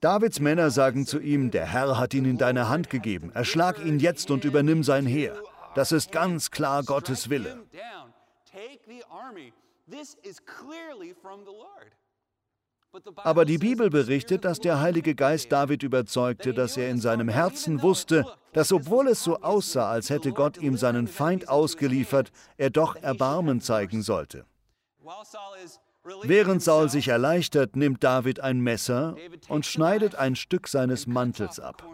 Davids 0.00 0.38
Männer 0.38 0.70
sagen 0.70 1.06
zu 1.06 1.18
ihm, 1.18 1.50
der 1.50 1.66
Herr 1.66 1.98
hat 1.98 2.14
ihn 2.14 2.26
in 2.26 2.38
deine 2.38 2.68
Hand 2.68 2.90
gegeben, 2.90 3.32
erschlag 3.32 3.84
ihn 3.84 3.98
jetzt 3.98 4.30
und 4.30 4.44
übernimm 4.44 4.84
sein 4.84 5.06
Heer. 5.06 5.36
Das 5.74 5.90
ist 5.90 6.12
ganz 6.12 6.50
klar 6.50 6.84
Gottes 6.84 7.28
Wille. 7.30 7.58
This 9.90 10.16
is 10.22 10.38
clearly 10.44 11.14
from 11.14 11.46
the 11.46 11.50
Lord. 11.50 11.97
Aber 13.16 13.44
die 13.44 13.58
Bibel 13.58 13.90
berichtet, 13.90 14.44
dass 14.44 14.60
der 14.60 14.80
Heilige 14.80 15.14
Geist 15.14 15.52
David 15.52 15.82
überzeugte, 15.82 16.54
dass 16.54 16.76
er 16.76 16.90
in 16.90 17.00
seinem 17.00 17.28
Herzen 17.28 17.82
wusste, 17.82 18.24
dass 18.52 18.72
obwohl 18.72 19.08
es 19.08 19.22
so 19.22 19.40
aussah, 19.40 19.90
als 19.90 20.10
hätte 20.10 20.32
Gott 20.32 20.56
ihm 20.58 20.76
seinen 20.76 21.06
Feind 21.06 21.48
ausgeliefert, 21.48 22.32
er 22.56 22.70
doch 22.70 22.96
Erbarmen 22.96 23.60
zeigen 23.60 24.02
sollte. 24.02 24.46
Während 26.22 26.62
Saul 26.62 26.88
sich 26.88 27.08
erleichtert, 27.08 27.76
nimmt 27.76 28.02
David 28.02 28.40
ein 28.40 28.60
Messer 28.60 29.16
und 29.48 29.66
schneidet 29.66 30.14
ein 30.14 30.36
Stück 30.36 30.68
seines 30.68 31.06
Mantels 31.06 31.60
ab. 31.60 31.86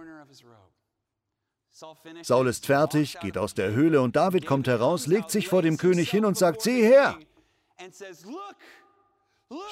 Saul 2.22 2.46
ist 2.46 2.66
fertig, 2.66 3.18
geht 3.18 3.36
aus 3.36 3.54
der 3.54 3.72
Höhle 3.72 4.00
und 4.00 4.14
David 4.14 4.46
kommt 4.46 4.68
heraus, 4.68 5.08
legt 5.08 5.30
sich 5.30 5.48
vor 5.48 5.62
dem 5.62 5.76
König 5.76 6.08
hin 6.08 6.24
und 6.24 6.38
sagt, 6.38 6.62
sieh 6.62 6.82
her! 6.82 7.18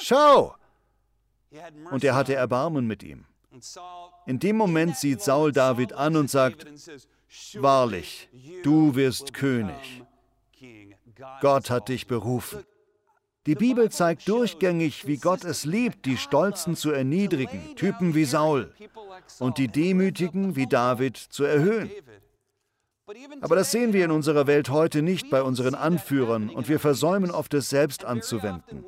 Schau, 0.01 0.57
und 1.91 2.05
er 2.05 2.15
hatte 2.15 2.35
Erbarmen 2.35 2.87
mit 2.87 3.03
ihm. 3.03 3.25
In 4.27 4.39
dem 4.39 4.57
Moment 4.57 4.97
sieht 4.97 5.21
Saul 5.21 5.53
David 5.53 5.93
an 5.93 6.17
und 6.17 6.31
sagt, 6.31 6.67
Wahrlich, 7.55 8.29
du 8.63 8.95
wirst 8.95 9.33
König. 9.33 10.03
Gott 11.41 11.71
hat 11.71 11.89
dich 11.89 12.07
berufen. 12.07 12.65
Die 13.47 13.55
Bibel 13.57 13.91
zeigt 13.91 14.29
durchgängig, 14.29 15.07
wie 15.07 15.17
Gott 15.17 15.45
es 15.45 15.65
liebt, 15.65 16.07
die 16.07 16.17
Stolzen 16.17 16.77
zu 16.77 16.93
erniedrigen, 16.93 17.75
Typen 17.75 18.15
wie 18.15 18.25
Saul, 18.25 18.73
und 19.41 19.59
die 19.59 19.67
Demütigen 19.67 20.55
wie 20.55 20.67
David 20.67 21.17
zu 21.17 21.43
erhöhen. 21.43 21.91
Aber 23.41 23.57
das 23.57 23.73
sehen 23.73 23.93
wir 23.93 24.05
in 24.05 24.13
unserer 24.13 24.47
Welt 24.47 24.69
heute 24.71 25.03
nicht 25.03 25.29
bei 25.29 25.43
unseren 25.43 25.75
Anführern 25.75 26.51
und 26.51 26.69
wir 26.69 26.79
versäumen 26.79 27.33
oft 27.33 27.53
es 27.55 27.69
selbst 27.69 28.05
anzuwenden. 28.05 28.85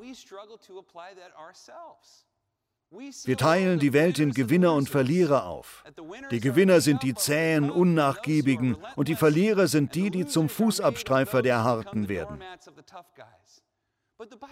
Wir 3.24 3.36
teilen 3.36 3.78
die 3.78 3.92
Welt 3.92 4.18
in 4.18 4.32
Gewinner 4.32 4.74
und 4.74 4.88
Verlierer 4.88 5.46
auf. 5.46 5.84
Die 6.30 6.40
Gewinner 6.40 6.80
sind 6.80 7.02
die 7.02 7.14
zähen, 7.14 7.70
unnachgiebigen 7.70 8.76
und 8.96 9.08
die 9.08 9.16
Verlierer 9.16 9.66
sind 9.66 9.94
die, 9.94 10.10
die 10.10 10.26
zum 10.26 10.48
Fußabstreifer 10.48 11.42
der 11.42 11.64
Harten 11.64 12.08
werden. 12.08 12.40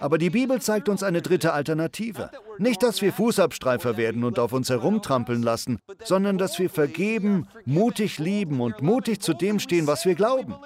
Aber 0.01 0.19
die 0.19 0.31
Bibel 0.31 0.61
zeigt 0.61 0.89
uns 0.89 1.03
eine 1.03 1.23
dritte 1.23 1.53
Alternative. 1.53 2.31
Nicht, 2.59 2.83
dass 2.83 3.01
wir 3.01 3.13
Fußabstreifer 3.13 3.97
werden 3.97 4.25
und 4.25 4.39
auf 4.39 4.53
uns 4.53 4.69
herumtrampeln 4.71 5.43
lassen, 5.43 5.79
sondern 6.03 6.37
dass 6.37 6.59
wir 6.59 6.69
vergeben, 6.69 7.47
mutig 7.65 8.19
lieben 8.19 8.61
und 8.61 8.83
mutig 8.83 9.21
zu 9.21 9.35
dem 9.35 9.61
stehen, 9.61 9.87
was 9.87 10.05
wir 10.05 10.15
glauben. 10.15 10.57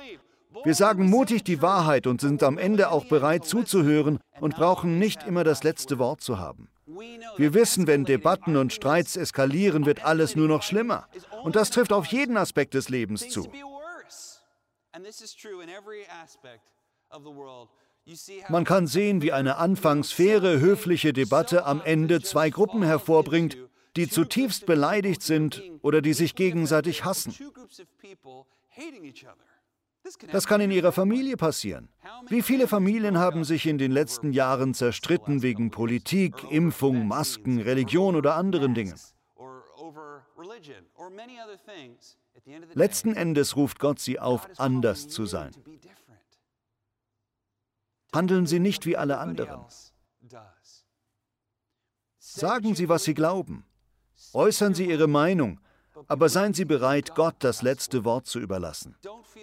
Wir 0.65 0.75
sagen 0.75 1.11
mutig 1.11 1.45
die 1.45 1.61
Wahrheit 1.61 2.07
und 2.07 2.21
sind 2.21 2.43
am 2.43 2.57
Ende 2.57 2.91
auch 2.91 3.05
bereit 3.05 3.45
zuzuhören 3.45 4.19
und 4.41 4.57
brauchen 4.57 4.99
nicht 4.99 5.25
immer 5.25 5.45
das 5.45 5.63
letzte 5.63 5.99
Wort 5.99 6.23
zu 6.23 6.39
haben. 6.39 6.69
Wir 6.87 7.53
wissen, 7.53 7.87
wenn 7.87 8.05
Debatten 8.05 8.57
und 8.57 8.73
Streits 8.73 9.17
eskalieren, 9.17 9.87
wird 9.87 10.05
alles 10.05 10.37
nur 10.37 10.47
noch 10.47 10.63
schlimmer. 10.63 11.09
Und 11.43 11.57
das 11.57 11.71
trifft 11.71 11.93
auf 11.93 12.07
jeden 12.07 12.37
Aspekt 12.37 12.75
des 12.75 12.89
Lebens 12.89 13.29
zu. 13.29 13.51
Man 18.49 18.65
kann 18.65 18.87
sehen, 18.87 19.21
wie 19.21 19.33
eine 19.33 19.57
anfangs 19.57 20.13
faire, 20.13 20.61
höfliche 20.61 21.13
Debatte 21.13 21.65
am 21.65 21.83
Ende 21.85 22.23
zwei 22.23 22.51
Gruppen 22.51 22.83
hervorbringt, 22.85 23.59
die 23.97 24.09
zutiefst 24.09 24.65
beleidigt 24.67 25.23
sind 25.23 25.63
oder 25.83 26.01
die 26.01 26.13
sich 26.13 26.37
gegenseitig 26.37 27.05
hassen. 27.05 27.35
Das 30.31 30.47
kann 30.47 30.61
in 30.61 30.71
Ihrer 30.71 30.93
Familie 30.93 31.37
passieren. 31.37 31.89
Wie 32.29 32.43
viele 32.43 32.69
Familien 32.69 33.19
haben 33.19 33.45
sich 33.45 33.67
in 33.67 33.79
den 33.79 33.93
letzten 33.93 34.33
Jahren 34.33 34.75
zerstritten 34.75 35.43
wegen 35.43 35.71
Politik, 35.71 36.35
Impfung, 36.51 37.09
Masken, 37.09 37.61
Religion 37.61 38.17
oder 38.17 38.35
anderen 38.35 38.75
Dingen? 38.75 38.95
Letzten 42.75 43.15
Endes 43.15 43.57
ruft 43.57 43.79
Gott 43.79 43.99
sie 43.99 44.19
auf, 44.19 44.49
anders 44.59 45.09
zu 45.09 45.27
sein. 45.27 45.51
Handeln 48.15 48.47
Sie 48.47 48.61
nicht 48.61 48.87
wie 48.87 48.97
alle 48.97 49.19
anderen. 49.19 49.65
Sagen 52.19 52.75
Sie, 52.75 52.89
was 52.89 53.05
Sie 53.05 53.15
glauben. 53.15 53.65
Äußern 54.33 54.75
Sie 54.75 54.89
Ihre 54.89 55.07
Meinung, 55.07 55.61
aber 56.09 56.29
seien 56.29 56.55
Sie 56.55 56.65
bereit, 56.65 57.15
Gott 57.15 57.37
das 57.41 57.63
letzte 57.63 58.05
Wort 58.05 58.27
zu 58.27 58.41
überlassen. 58.41 58.97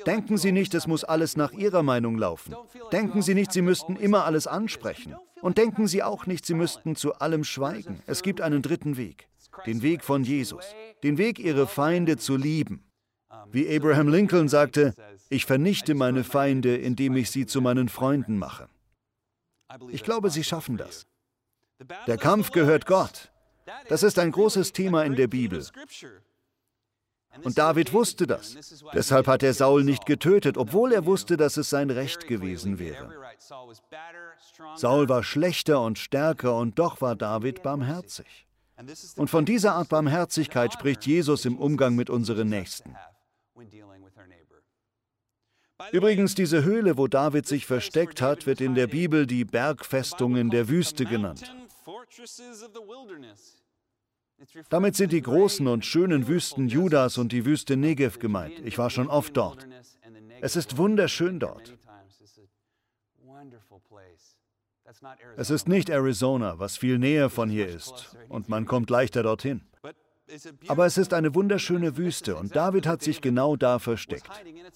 Denken 0.06 0.38
Sie 0.38 0.52
nicht, 0.52 0.74
es 0.74 0.88
muss 0.88 1.04
alles 1.04 1.38
nach 1.38 1.52
Ihrer 1.52 1.84
Meinung 1.84 2.18
laufen. 2.18 2.56
Denken 2.92 3.22
Sie 3.22 3.34
nicht, 3.34 3.52
Sie 3.52 3.62
müssten 3.62 3.96
immer 3.96 4.26
alles 4.26 4.48
ansprechen. 4.48 5.16
Und 5.42 5.58
denken 5.58 5.88
Sie 5.88 6.04
auch 6.04 6.26
nicht, 6.26 6.46
Sie 6.46 6.54
müssten 6.54 6.96
zu 6.96 7.16
allem 7.16 7.44
schweigen. 7.44 8.02
Es 8.06 8.22
gibt 8.22 8.42
einen 8.42 8.62
dritten 8.62 8.98
Weg, 8.98 9.28
den 9.66 9.82
Weg 9.82 10.04
von 10.04 10.24
Jesus, 10.24 10.66
den 11.04 11.18
Weg, 11.18 11.40
Ihre 11.40 11.68
Feinde 11.68 12.18
zu 12.18 12.38
lieben. 12.38 12.84
Wie 13.52 13.76
Abraham 13.76 14.08
Lincoln 14.08 14.48
sagte, 14.48 14.94
ich 15.30 15.46
vernichte 15.46 15.96
meine 15.96 16.24
Feinde, 16.24 16.76
indem 16.78 17.16
ich 17.16 17.32
sie 17.32 17.46
zu 17.46 17.62
meinen 17.62 17.90
Freunden 17.90 18.38
mache. 18.38 18.70
Ich 19.90 20.04
glaube, 20.04 20.30
Sie 20.30 20.44
schaffen 20.44 20.78
das. 20.78 21.08
Der 22.08 22.18
Kampf 22.18 22.52
gehört 22.52 22.86
Gott. 22.86 23.32
Das 23.88 24.04
ist 24.04 24.20
ein 24.20 24.32
großes 24.32 24.74
Thema 24.74 25.04
in 25.04 25.16
der 25.16 25.28
Bibel. 25.28 25.66
Und 27.42 27.58
David 27.58 27.94
wusste 27.94 28.28
das. 28.28 28.56
Deshalb 28.94 29.28
hat 29.28 29.42
er 29.44 29.54
Saul 29.54 29.84
nicht 29.84 30.06
getötet, 30.06 30.58
obwohl 30.58 30.94
er 30.94 31.06
wusste, 31.06 31.36
dass 31.38 31.58
es 31.58 31.70
sein 31.70 31.90
Recht 31.90 32.28
gewesen 32.28 32.78
wäre. 32.78 33.12
Saul 34.76 35.10
war 35.10 35.24
schlechter 35.24 35.82
und 35.82 35.98
stärker 35.98 36.56
und 36.58 36.78
doch 36.78 37.02
war 37.02 37.16
David 37.16 37.64
barmherzig. 37.64 38.46
Und 39.16 39.30
von 39.30 39.46
dieser 39.46 39.76
Art 39.76 39.90
Barmherzigkeit 39.90 40.74
spricht 40.74 41.06
Jesus 41.06 41.46
im 41.46 41.58
Umgang 41.58 41.96
mit 41.96 42.10
unseren 42.10 42.50
Nächsten. 42.50 42.96
Übrigens, 45.92 46.36
diese 46.36 46.64
Höhle, 46.64 46.98
wo 46.98 47.08
David 47.08 47.46
sich 47.46 47.66
versteckt 47.66 48.22
hat, 48.22 48.46
wird 48.46 48.62
in 48.62 48.76
der 48.76 48.88
Bibel 48.88 49.28
die 49.28 49.44
Bergfestungen 49.44 50.50
der 50.50 50.70
Wüste 50.70 51.06
genannt. 51.06 51.52
Damit 54.70 54.96
sind 54.96 55.12
die 55.12 55.22
großen 55.22 55.68
und 55.68 55.86
schönen 55.86 56.28
Wüsten 56.28 56.68
Judas 56.68 57.18
und 57.18 57.32
die 57.32 57.46
Wüste 57.46 57.78
Negev 57.78 58.20
gemeint. 58.20 58.60
Ich 58.64 58.78
war 58.78 58.90
schon 58.90 59.08
oft 59.08 59.36
dort. 59.38 59.68
Es 60.42 60.56
ist 60.56 60.78
wunderschön 60.78 61.40
dort. 61.40 61.74
Es 65.38 65.50
ist 65.50 65.68
nicht 65.68 65.90
Arizona, 65.90 66.60
was 66.60 66.78
viel 66.78 67.00
näher 67.00 67.30
von 67.30 67.50
hier 67.50 67.68
ist, 67.68 68.16
und 68.30 68.50
man 68.50 68.66
kommt 68.66 68.90
leichter 68.90 69.24
dorthin. 69.24 69.62
Aber 70.68 70.86
es 70.86 70.98
ist 70.98 71.14
eine 71.14 71.36
wunderschöne 71.36 71.98
Wüste 71.98 72.36
und 72.36 72.56
David 72.56 72.88
hat 72.88 73.02
sich 73.02 73.22
genau 73.22 73.56
da 73.56 73.80
versteckt. 73.80 74.30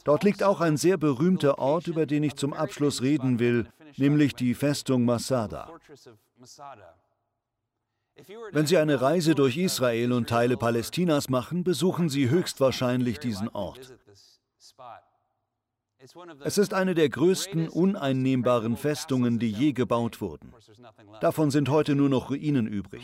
Dort 0.03 0.23
liegt 0.23 0.43
auch 0.43 0.61
ein 0.61 0.77
sehr 0.77 0.97
berühmter 0.97 1.57
Ort, 1.59 1.87
über 1.87 2.05
den 2.05 2.23
ich 2.23 2.35
zum 2.35 2.53
Abschluss 2.53 3.01
reden 3.01 3.39
will, 3.39 3.67
nämlich 3.95 4.35
die 4.35 4.53
Festung 4.53 5.05
Masada. 5.05 5.69
Wenn 8.51 8.65
Sie 8.65 8.77
eine 8.77 9.01
Reise 9.01 9.35
durch 9.35 9.57
Israel 9.57 10.11
und 10.11 10.29
Teile 10.29 10.57
Palästinas 10.57 11.29
machen, 11.29 11.63
besuchen 11.63 12.09
Sie 12.09 12.29
höchstwahrscheinlich 12.29 13.19
diesen 13.19 13.49
Ort. 13.49 13.93
Es 16.43 16.57
ist 16.57 16.73
eine 16.73 16.93
der 16.93 17.09
größten 17.09 17.69
uneinnehmbaren 17.69 18.77
Festungen, 18.77 19.39
die 19.39 19.51
je 19.51 19.73
gebaut 19.73 20.21
wurden. 20.21 20.53
Davon 21.21 21.51
sind 21.51 21.69
heute 21.69 21.95
nur 21.95 22.09
noch 22.09 22.29
Ruinen 22.29 22.67
übrig. 22.67 23.03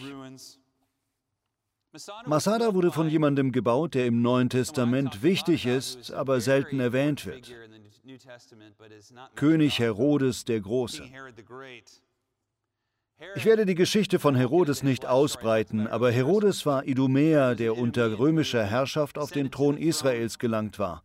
Masada 2.25 2.73
wurde 2.73 2.91
von 2.91 3.07
jemandem 3.07 3.51
gebaut, 3.51 3.93
der 3.93 4.07
im 4.07 4.21
Neuen 4.21 4.49
Testament 4.49 5.21
wichtig 5.21 5.65
ist, 5.65 6.11
aber 6.11 6.41
selten 6.41 6.79
erwähnt 6.79 7.25
wird. 7.25 7.53
König 9.35 9.79
Herodes 9.79 10.45
der 10.45 10.59
Große. 10.61 11.03
Ich 13.35 13.45
werde 13.45 13.65
die 13.65 13.75
Geschichte 13.75 14.19
von 14.19 14.35
Herodes 14.35 14.83
nicht 14.83 15.05
ausbreiten, 15.05 15.87
aber 15.87 16.11
Herodes 16.11 16.65
war 16.65 16.85
Idumäer, 16.85 17.55
der 17.55 17.77
unter 17.77 18.19
römischer 18.19 18.63
Herrschaft 18.63 19.17
auf 19.17 19.31
den 19.31 19.51
Thron 19.51 19.77
Israels 19.77 20.39
gelangt 20.39 20.79
war. 20.79 21.03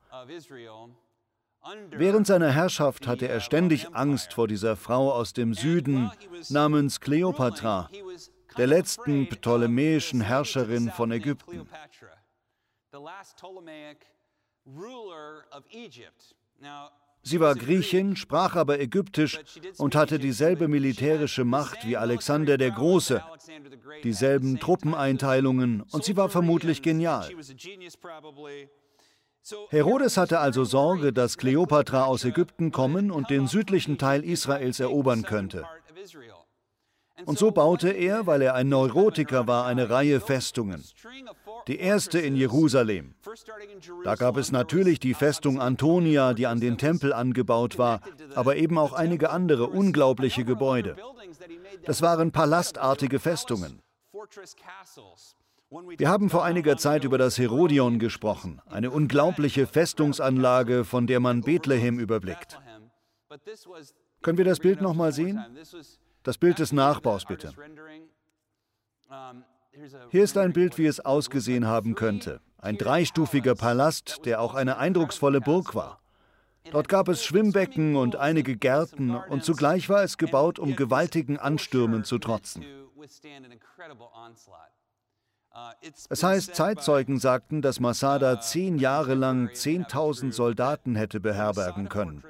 Während 1.91 2.27
seiner 2.27 2.51
Herrschaft 2.51 3.07
hatte 3.07 3.29
er 3.29 3.41
ständig 3.41 3.95
Angst 3.95 4.33
vor 4.33 4.49
dieser 4.49 4.77
Frau 4.77 5.13
aus 5.13 5.33
dem 5.33 5.55
Süden 5.55 6.11
namens 6.49 7.01
Kleopatra, 7.01 7.91
der 8.57 8.67
letzten 8.67 9.29
ptolemäischen 9.29 10.21
Herrscherin 10.21 10.91
von 10.91 11.13
Ägypten. 11.13 11.69
Sie 17.29 17.41
war 17.41 17.55
Griechin, 17.55 18.17
sprach 18.17 18.57
aber 18.57 18.81
Ägyptisch 18.81 19.39
und 19.77 19.95
hatte 19.95 20.19
dieselbe 20.19 20.67
militärische 20.67 21.45
Macht 21.45 21.87
wie 21.87 21.99
Alexander 21.99 22.57
der 22.57 22.71
Große, 22.71 23.23
dieselben 24.03 24.59
Truppeneinteilungen 24.59 25.83
und 25.93 26.05
sie 26.05 26.17
war 26.17 26.31
vermutlich 26.31 26.81
genial. 26.81 27.29
Herodes 29.69 30.17
hatte 30.17 30.39
also 30.39 30.65
Sorge, 30.65 31.13
dass 31.13 31.37
Kleopatra 31.37 32.05
aus 32.05 32.25
Ägypten 32.25 32.73
kommen 32.73 33.11
und 33.11 33.29
den 33.29 33.47
südlichen 33.47 33.99
Teil 33.99 34.25
Israels 34.25 34.81
erobern 34.81 35.23
könnte. 35.23 35.67
Und 37.25 37.39
so 37.39 37.51
baute 37.51 37.91
er, 37.91 38.27
weil 38.27 38.43
er 38.43 38.55
ein 38.55 38.69
Neurotiker 38.69 39.47
war, 39.47 39.67
eine 39.67 39.91
Reihe 39.91 40.21
Festungen. 40.21 40.85
Die 41.67 41.79
erste 41.79 42.19
in 42.19 42.37
Jerusalem. 42.37 43.15
Da 44.05 44.15
gab 44.15 44.37
es 44.37 44.53
natürlich 44.53 45.01
die 45.01 45.15
Festung 45.15 45.61
Antonia, 45.61 46.33
die 46.33 46.47
an 46.47 46.61
den 46.61 46.79
Tempel 46.79 47.13
angebaut 47.13 47.77
war, 47.77 48.01
aber 48.35 48.57
eben 48.57 48.79
auch 48.79 48.93
einige 48.93 49.31
andere 49.31 49.67
unglaubliche 49.67 50.45
Gebäude. 50.45 50.97
Das 51.85 52.01
waren 52.03 52.33
palastartige 52.33 53.19
Festungen. 53.19 53.81
Wir 55.99 56.09
haben 56.09 56.31
vor 56.31 56.45
einiger 56.45 56.79
Zeit 56.79 57.05
über 57.05 57.19
das 57.19 57.39
Herodion 57.39 57.99
gesprochen, 57.99 58.63
eine 58.71 58.91
unglaubliche 58.91 59.67
Festungsanlage, 59.67 60.85
von 60.85 61.07
der 61.07 61.21
man 61.21 61.43
Bethlehem 61.43 61.99
überblickt. 61.99 62.59
Können 64.23 64.39
wir 64.39 64.47
das 64.47 64.61
Bild 64.61 64.81
nochmal 64.81 65.13
sehen? 65.13 65.45
Das 66.23 66.39
Bild 66.39 66.59
des 66.59 66.73
Nachbaus 66.73 67.25
bitte. 67.25 67.53
Hier 70.11 70.25
ist 70.25 70.37
ein 70.37 70.53
Bild, 70.53 70.79
wie 70.79 70.87
es 70.87 71.01
ausgesehen 71.01 71.67
haben 71.67 71.95
könnte. 71.95 72.41
Ein 72.59 72.77
dreistufiger 72.77 73.55
Palast, 73.55 74.25
der 74.25 74.41
auch 74.41 74.55
eine 74.55 74.79
eindrucksvolle 74.79 75.41
Burg 75.41 75.75
war. 75.75 76.01
Dort 76.71 76.89
gab 76.89 77.09
es 77.09 77.25
Schwimmbecken 77.25 77.97
und 77.97 78.17
einige 78.17 78.57
Gärten 78.57 79.15
und 79.15 79.45
zugleich 79.45 79.89
war 79.89 80.03
es 80.03 80.19
gebaut, 80.19 80.59
um 80.59 80.77
gewaltigen 80.77 81.39
Anstürmen 81.39 82.05
zu 82.05 82.19
trotzen. 82.19 82.65
Es 86.11 86.23
heißt, 86.23 86.55
Zeitzeugen 86.55 87.19
sagten, 87.19 87.63
dass 87.63 87.81
Masada 87.81 88.41
zehn 88.41 88.79
Jahre 88.79 89.15
lang 89.15 89.49
10.000 89.49 90.33
Soldaten 90.33 90.95
hätte 90.95 91.21
beherbergen 91.21 91.89
können. 91.89 92.23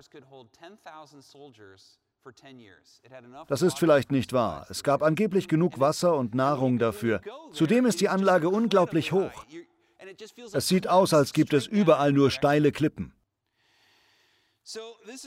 Das 3.49 3.63
ist 3.63 3.79
vielleicht 3.79 4.13
nicht 4.13 4.33
wahr. 4.33 4.67
Es 4.69 4.83
gab 4.83 5.03
angeblich 5.03 5.49
genug 5.49 5.81
Wasser 5.81 6.17
und 6.17 6.35
Nahrung 6.35 6.79
dafür. 6.79 7.21
Zudem 7.53 7.87
ist 7.87 8.01
die 8.01 8.09
Anlage 8.09 8.49
unglaublich 8.49 9.13
hoch. 9.13 9.47
Es 10.53 10.69
sieht 10.69 10.89
aus, 10.89 11.15
als 11.15 11.33
gibt 11.33 11.53
es 11.53 11.67
überall 11.67 12.13
nur 12.13 12.31
steile 12.31 12.73
Klippen. 12.73 13.15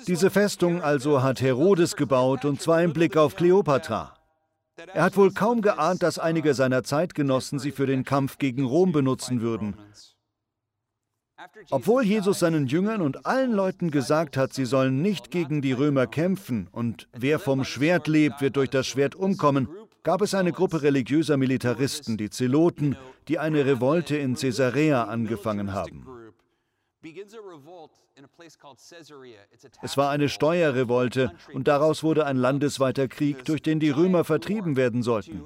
Diese 0.08 0.30
Festung 0.30 0.82
also 0.82 1.24
hat 1.24 1.42
Herodes 1.42 1.96
gebaut 1.96 2.46
und 2.46 2.62
zwar 2.62 2.84
im 2.84 2.94
Blick 2.94 3.18
auf 3.18 3.36
Kleopatra. 3.36 4.14
Er 4.94 5.04
hat 5.04 5.18
wohl 5.18 5.34
kaum 5.34 5.62
geahnt, 5.62 6.04
dass 6.04 6.20
einige 6.20 6.54
seiner 6.54 6.84
Zeitgenossen 6.84 7.60
sie 7.60 7.72
für 7.72 7.86
den 7.86 8.04
Kampf 8.04 8.38
gegen 8.38 8.66
Rom 8.66 8.92
benutzen 8.92 9.42
würden. 9.42 9.76
Obwohl 11.70 12.04
Jesus 12.04 12.40
seinen 12.40 12.68
Jüngern 12.68 13.02
und 13.02 13.26
allen 13.26 13.52
Leuten 13.52 13.92
gesagt 13.92 14.38
hat, 14.38 14.54
sie 14.54 14.66
sollen 14.66 15.02
nicht 15.02 15.32
gegen 15.32 15.62
die 15.62 15.72
Römer 15.72 16.08
kämpfen 16.08 16.68
und 16.72 17.08
wer 17.14 17.40
vom 17.40 17.64
Schwert 17.64 18.08
lebt, 18.08 18.42
wird 18.42 18.56
durch 18.56 18.70
das 18.70 18.88
Schwert 18.88 19.16
umkommen, 19.16 19.68
gab 20.04 20.22
es 20.22 20.34
eine 20.34 20.52
Gruppe 20.52 20.82
religiöser 20.82 21.38
Militaristen, 21.38 22.18
die 22.18 22.30
Zeloten, 22.30 22.98
die 23.28 23.40
eine 23.40 23.66
Revolte 23.66 24.18
in 24.18 24.36
Caesarea 24.36 25.06
angefangen 25.06 25.74
haben. 25.74 26.06
Es 29.82 29.98
war 29.98 30.10
eine 30.12 30.30
Steuerrevolte 30.30 31.32
und 31.54 31.68
daraus 31.68 32.04
wurde 32.04 32.26
ein 32.26 32.38
landesweiter 32.38 33.08
Krieg, 33.08 33.46
durch 33.46 33.62
den 33.62 33.80
die 33.80 33.90
Römer 33.90 34.24
vertrieben 34.24 34.76
werden 34.76 35.02
sollten. 35.02 35.46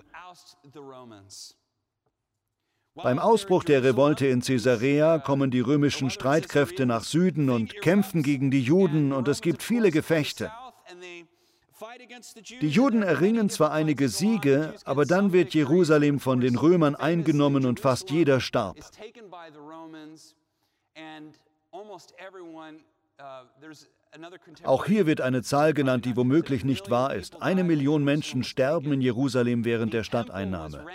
Beim 2.96 3.20
Ausbruch 3.20 3.66
der 3.66 3.84
Revolte 3.84 4.26
in 4.28 4.42
Caesarea 4.42 5.20
kommen 5.20 5.52
die 5.52 5.60
römischen 5.60 6.10
Streitkräfte 6.10 6.86
nach 6.86 7.04
Süden 7.04 7.50
und 7.50 7.82
kämpfen 7.82 8.24
gegen 8.24 8.52
die 8.52 8.62
Juden 8.62 9.12
und 9.12 9.28
es 9.28 9.42
gibt 9.42 9.62
viele 9.64 9.92
Gefechte. 9.92 10.50
Die 12.62 12.70
Juden 12.70 13.04
erringen 13.04 13.50
zwar 13.50 13.72
einige 13.72 14.08
Siege, 14.08 14.76
aber 14.86 15.06
dann 15.06 15.34
wird 15.34 15.54
Jerusalem 15.54 16.22
von 16.22 16.40
den 16.40 16.56
Römern 16.56 16.96
eingenommen 16.96 17.66
und 17.66 17.82
fast 17.82 18.12
jeder 18.12 18.40
starb. 18.40 18.78
Auch 24.64 24.86
hier 24.86 25.06
wird 25.06 25.22
eine 25.22 25.42
Zahl 25.42 25.74
genannt, 25.74 26.06
die 26.06 26.16
womöglich 26.16 26.64
nicht 26.64 26.90
wahr 26.90 27.14
ist. 27.14 27.42
Eine 27.42 27.64
Million 27.64 28.04
Menschen 28.04 28.44
sterben 28.44 28.94
in 28.94 29.02
Jerusalem 29.02 29.66
während 29.66 29.94
der 29.94 30.04
Stadteinnahme. 30.04 30.86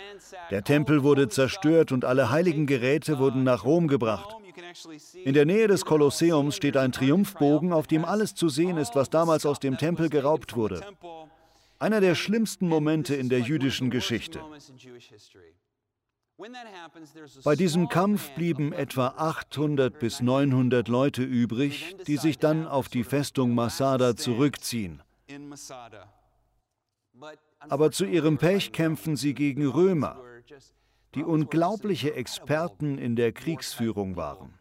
Der 0.49 0.63
Tempel 0.63 1.03
wurde 1.03 1.29
zerstört 1.29 1.91
und 1.91 2.05
alle 2.05 2.31
heiligen 2.31 2.65
Geräte 2.65 3.19
wurden 3.19 3.43
nach 3.43 3.65
Rom 3.65 3.87
gebracht. 3.87 4.35
In 5.23 5.33
der 5.33 5.45
Nähe 5.45 5.67
des 5.67 5.85
Kolosseums 5.85 6.55
steht 6.55 6.77
ein 6.77 6.91
Triumphbogen, 6.91 7.73
auf 7.73 7.87
dem 7.87 8.05
alles 8.05 8.35
zu 8.35 8.49
sehen 8.49 8.77
ist, 8.77 8.95
was 8.95 9.09
damals 9.09 9.45
aus 9.45 9.59
dem 9.59 9.77
Tempel 9.77 10.09
geraubt 10.09 10.55
wurde. 10.55 10.81
Einer 11.79 11.99
der 11.99 12.15
schlimmsten 12.15 12.67
Momente 12.67 13.15
in 13.15 13.29
der 13.29 13.39
jüdischen 13.39 13.89
Geschichte. 13.89 14.39
Bei 17.43 17.55
diesem 17.55 17.89
Kampf 17.89 18.31
blieben 18.31 18.73
etwa 18.73 19.07
800 19.17 19.99
bis 19.99 20.21
900 20.21 20.87
Leute 20.87 21.23
übrig, 21.23 21.95
die 22.07 22.17
sich 22.17 22.37
dann 22.39 22.67
auf 22.67 22.89
die 22.89 23.03
Festung 23.03 23.53
Masada 23.53 24.15
zurückziehen. 24.15 25.01
Aber 27.59 27.91
zu 27.91 28.05
ihrem 28.05 28.37
Pech 28.37 28.71
kämpfen 28.71 29.15
sie 29.15 29.33
gegen 29.33 29.67
Römer, 29.67 30.19
die 31.13 31.23
unglaubliche 31.23 32.15
Experten 32.15 32.97
in 32.97 33.15
der 33.15 33.31
Kriegsführung 33.31 34.15
waren. 34.15 34.57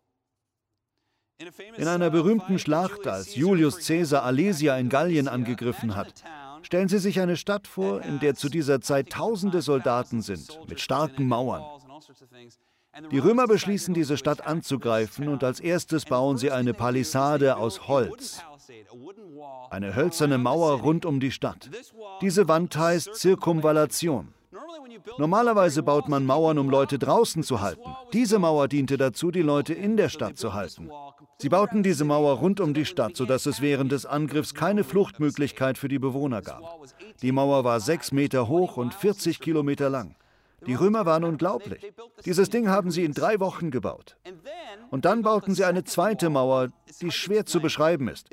In 1.77 1.89
einer 1.89 2.11
berühmten 2.11 2.59
Schlacht, 2.59 3.07
als 3.07 3.35
Julius 3.35 3.87
Caesar 3.87 4.25
Alesia 4.25 4.77
in 4.77 4.91
Gallien 4.91 5.27
angegriffen 5.27 5.97
hat, 5.97 6.23
Stellen 6.71 6.89
Sie 6.89 7.01
sich 7.01 7.19
eine 7.19 7.37
Stadt 7.37 7.67
vor, 7.67 8.01
in 8.01 8.21
der 8.21 8.37
zu 8.37 8.49
dieser 8.49 8.81
Zeit 8.81 9.11
tausende 9.11 9.61
Soldaten 9.61 10.23
sind, 10.23 10.57
mit 10.69 10.79
starken 10.79 11.27
Mauern. 11.27 11.65
Die 13.11 13.19
Römer 13.19 13.49
beschließen, 13.49 13.93
diese 13.93 14.17
Stadt 14.17 14.47
anzugreifen 14.47 15.27
und 15.27 15.43
als 15.43 15.59
erstes 15.59 16.05
bauen 16.05 16.37
sie 16.39 16.53
eine 16.53 16.73
Palisade 16.73 17.57
aus 17.57 17.89
Holz. 17.89 18.45
Eine 19.71 19.97
hölzerne 19.97 20.39
Mauer 20.39 20.81
rund 20.83 21.05
um 21.05 21.19
die 21.19 21.33
Stadt. 21.33 21.69
Diese 22.21 22.47
Wand 22.47 22.77
heißt 22.77 23.17
Zirkumvallation. 23.17 24.33
Normalerweise 25.19 25.83
baut 25.83 26.09
man 26.09 26.25
Mauern, 26.25 26.59
um 26.59 26.71
Leute 26.71 26.99
draußen 26.99 27.43
zu 27.43 27.61
halten. 27.61 27.89
Diese 28.13 28.39
Mauer 28.39 28.69
diente 28.69 28.97
dazu, 28.97 29.31
die 29.31 29.43
Leute 29.43 29.75
in 29.75 29.97
der 29.97 30.09
Stadt 30.09 30.39
zu 30.39 30.55
halten. 30.55 30.91
Sie 31.39 31.49
bauten 31.49 31.83
diese 31.83 32.05
Mauer 32.05 32.39
rund 32.39 32.61
um 32.61 32.75
die 32.75 32.85
Stadt, 32.85 33.17
sodass 33.17 33.47
es 33.47 33.61
während 33.61 33.93
des 33.93 34.07
Angriffs 34.07 34.55
keine 34.55 34.85
Fluchtmöglichkeit 34.85 35.79
für 35.79 35.89
die 35.89 35.99
Bewohner 35.99 36.43
gab. 36.43 36.63
Die 37.23 37.33
Mauer 37.33 37.65
war 37.65 37.81
sechs 37.81 38.13
Meter 38.13 38.49
hoch 38.49 38.77
und 38.77 38.93
40 38.93 39.41
Kilometer 39.41 39.89
lang. 39.89 40.15
Die 40.67 40.75
Römer 40.75 41.07
waren 41.07 41.25
unglaublich. 41.25 41.93
Dieses 42.25 42.51
Ding 42.51 42.69
haben 42.69 42.91
sie 42.91 43.05
in 43.05 43.13
drei 43.13 43.41
Wochen 43.41 43.71
gebaut. 43.71 44.17
Und 44.91 45.05
dann 45.05 45.23
bauten 45.23 45.55
sie 45.55 45.65
eine 45.65 45.85
zweite 45.85 46.31
Mauer, 46.31 46.69
die 47.01 47.11
schwer 47.11 47.47
zu 47.47 47.61
beschreiben 47.61 48.09
ist. 48.09 48.29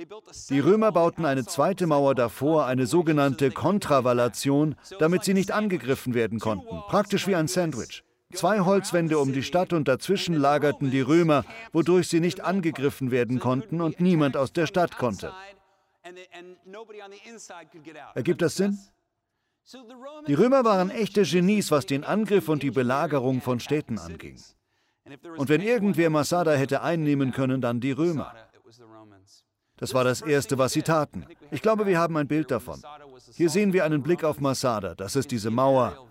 Die 0.50 0.60
Römer 0.60 0.92
bauten 0.92 1.26
eine 1.26 1.46
zweite 1.46 1.88
Mauer 1.88 2.16
davor, 2.16 2.66
eine 2.66 2.88
sogenannte 2.88 3.52
Kontravallation, 3.52 4.76
damit 5.00 5.24
sie 5.24 5.34
nicht 5.34 5.52
angegriffen 5.52 6.14
werden 6.14 6.40
konnten, 6.40 6.82
praktisch 6.88 7.28
wie 7.28 7.36
ein 7.36 7.48
Sandwich. 7.48 8.04
Zwei 8.34 8.60
Holzwände 8.60 9.20
um 9.20 9.32
die 9.32 9.44
Stadt 9.44 9.72
und 9.72 9.88
dazwischen 9.88 10.36
lagerten 10.36 10.92
die 10.92 11.00
Römer, 11.02 11.46
wodurch 11.72 12.10
sie 12.10 12.20
nicht 12.20 12.42
angegriffen 12.42 13.10
werden 13.10 13.40
konnten 13.40 13.80
und 13.80 14.02
niemand 14.02 14.36
aus 14.36 14.52
der 14.52 14.68
Stadt 14.68 14.98
konnte. 14.98 15.32
Ergibt 18.16 18.42
das 18.42 18.56
Sinn? 18.56 18.78
Die 20.28 20.34
Römer 20.34 20.64
waren 20.64 20.90
echte 20.90 21.24
Genies, 21.24 21.72
was 21.72 21.86
den 21.86 22.04
Angriff 22.04 22.48
und 22.48 22.64
die 22.64 22.72
Belagerung 22.72 23.42
von 23.42 23.60
Städten 23.60 23.98
anging. 24.00 24.40
Und 25.38 25.50
wenn 25.50 25.62
irgendwer 25.62 26.10
Masada 26.10 26.54
hätte 26.54 26.82
einnehmen 26.82 27.32
können, 27.32 27.62
dann 27.62 27.80
die 27.80 27.92
Römer. 27.92 28.34
Das 29.78 29.94
war 29.94 30.04
das 30.04 30.22
Erste, 30.22 30.58
was 30.58 30.74
sie 30.74 30.82
taten. 30.82 31.26
Ich 31.52 31.62
glaube, 31.62 31.86
wir 31.86 32.00
haben 32.00 32.18
ein 32.18 32.28
Bild 32.28 32.50
davon. 32.50 32.82
Hier 33.34 33.50
sehen 33.50 33.74
wir 33.74 33.86
einen 33.86 34.02
Blick 34.02 34.24
auf 34.24 34.40
Masada. 34.40 34.96
Das 34.96 35.16
ist 35.16 35.32
diese 35.32 35.52
Mauer. 35.52 36.08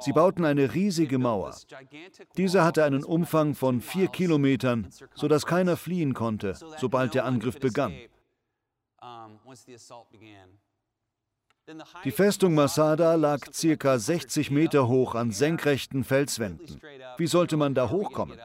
Sie 0.00 0.12
bauten 0.12 0.44
eine 0.44 0.74
riesige 0.74 1.18
Mauer. 1.18 1.56
Diese 2.36 2.64
hatte 2.64 2.84
einen 2.84 3.04
Umfang 3.04 3.54
von 3.54 3.80
vier 3.80 4.08
Kilometern, 4.08 4.88
sodass 5.14 5.46
keiner 5.46 5.76
fliehen 5.76 6.14
konnte, 6.14 6.54
sobald 6.76 7.14
der 7.14 7.24
Angriff 7.24 7.58
begann. 7.58 7.94
Die 12.04 12.10
Festung 12.10 12.54
Masada 12.54 13.14
lag 13.14 13.40
circa 13.52 13.98
60 13.98 14.50
Meter 14.50 14.88
hoch 14.88 15.14
an 15.14 15.30
senkrechten 15.32 16.04
Felswänden. 16.04 16.80
Wie 17.18 17.26
sollte 17.26 17.56
man 17.56 17.74
da 17.74 17.90
hochkommen? 17.90 18.38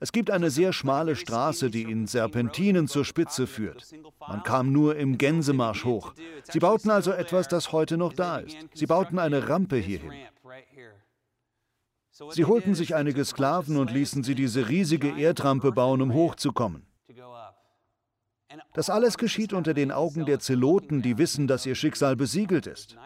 Es 0.00 0.12
gibt 0.12 0.30
eine 0.30 0.50
sehr 0.50 0.72
schmale 0.72 1.14
Straße, 1.14 1.70
die 1.70 1.82
in 1.82 2.06
Serpentinen 2.06 2.88
zur 2.88 3.04
Spitze 3.04 3.46
führt. 3.46 3.86
Man 4.18 4.42
kam 4.42 4.72
nur 4.72 4.96
im 4.96 5.16
Gänsemarsch 5.16 5.84
hoch. 5.84 6.12
Sie 6.50 6.58
bauten 6.58 6.90
also 6.90 7.12
etwas, 7.12 7.48
das 7.48 7.72
heute 7.72 7.96
noch 7.96 8.12
da 8.12 8.38
ist. 8.38 8.56
Sie 8.74 8.86
bauten 8.86 9.18
eine 9.18 9.48
Rampe 9.48 9.76
hierhin. 9.76 10.12
Sie 12.30 12.44
holten 12.44 12.74
sich 12.74 12.94
einige 12.94 13.24
Sklaven 13.24 13.76
und 13.76 13.90
ließen 13.90 14.22
sie 14.24 14.34
diese 14.34 14.68
riesige 14.68 15.16
Erdrampe 15.18 15.72
bauen, 15.72 16.02
um 16.02 16.12
hochzukommen. 16.12 16.84
Das 18.72 18.90
alles 18.90 19.18
geschieht 19.18 19.52
unter 19.52 19.74
den 19.74 19.92
Augen 19.92 20.24
der 20.26 20.38
Zeloten, 20.38 21.02
die 21.02 21.18
wissen, 21.18 21.46
dass 21.46 21.66
ihr 21.66 21.74
Schicksal 21.74 22.16
besiegelt 22.16 22.66
ist. 22.66 22.96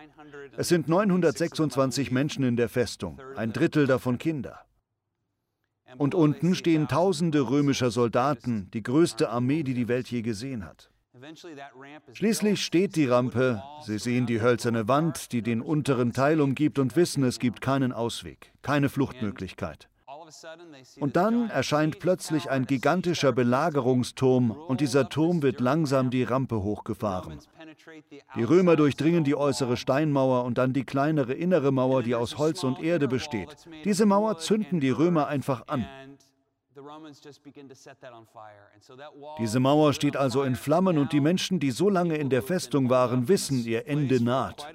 Es 0.56 0.68
sind 0.68 0.88
926 0.88 2.10
Menschen 2.10 2.44
in 2.44 2.56
der 2.56 2.68
Festung, 2.68 3.20
ein 3.36 3.52
Drittel 3.52 3.86
davon 3.86 4.18
Kinder. 4.18 4.60
Und 5.98 6.14
unten 6.14 6.54
stehen 6.54 6.88
tausende 6.88 7.48
römischer 7.48 7.90
Soldaten, 7.90 8.70
die 8.72 8.82
größte 8.82 9.30
Armee, 9.30 9.62
die 9.62 9.74
die 9.74 9.88
Welt 9.88 10.08
je 10.08 10.22
gesehen 10.22 10.64
hat. 10.64 10.90
Schließlich 12.12 12.62
steht 12.62 12.94
die 12.96 13.06
Rampe, 13.06 13.62
Sie 13.82 13.98
sehen 13.98 14.26
die 14.26 14.42
hölzerne 14.42 14.86
Wand, 14.86 15.32
die 15.32 15.42
den 15.42 15.62
unteren 15.62 16.12
Teil 16.12 16.40
umgibt 16.40 16.78
und 16.78 16.94
wissen, 16.94 17.24
es 17.24 17.38
gibt 17.38 17.60
keinen 17.62 17.92
Ausweg, 17.92 18.52
keine 18.62 18.90
Fluchtmöglichkeit. 18.90 19.88
Und 21.00 21.16
dann 21.16 21.50
erscheint 21.50 21.98
plötzlich 21.98 22.50
ein 22.50 22.66
gigantischer 22.66 23.32
Belagerungsturm 23.32 24.50
und 24.50 24.80
dieser 24.80 25.08
Turm 25.08 25.42
wird 25.42 25.60
langsam 25.60 26.10
die 26.10 26.24
Rampe 26.24 26.62
hochgefahren. 26.62 27.38
Die 28.34 28.42
Römer 28.42 28.76
durchdringen 28.76 29.24
die 29.24 29.36
äußere 29.36 29.76
Steinmauer 29.76 30.44
und 30.44 30.58
dann 30.58 30.72
die 30.72 30.84
kleinere 30.84 31.34
innere 31.34 31.72
Mauer, 31.72 32.02
die 32.02 32.14
aus 32.14 32.38
Holz 32.38 32.64
und 32.64 32.82
Erde 32.82 33.08
besteht. 33.08 33.56
Diese 33.84 34.06
Mauer 34.06 34.38
zünden 34.38 34.80
die 34.80 34.90
Römer 34.90 35.28
einfach 35.28 35.68
an. 35.68 35.86
Diese 39.38 39.60
Mauer 39.60 39.92
steht 39.92 40.16
also 40.16 40.42
in 40.42 40.56
Flammen 40.56 40.98
und 40.98 41.12
die 41.12 41.20
Menschen, 41.20 41.58
die 41.58 41.70
so 41.70 41.88
lange 41.88 42.16
in 42.16 42.30
der 42.30 42.42
Festung 42.42 42.90
waren, 42.90 43.28
wissen, 43.28 43.64
ihr 43.64 43.86
Ende 43.86 44.22
naht. 44.22 44.66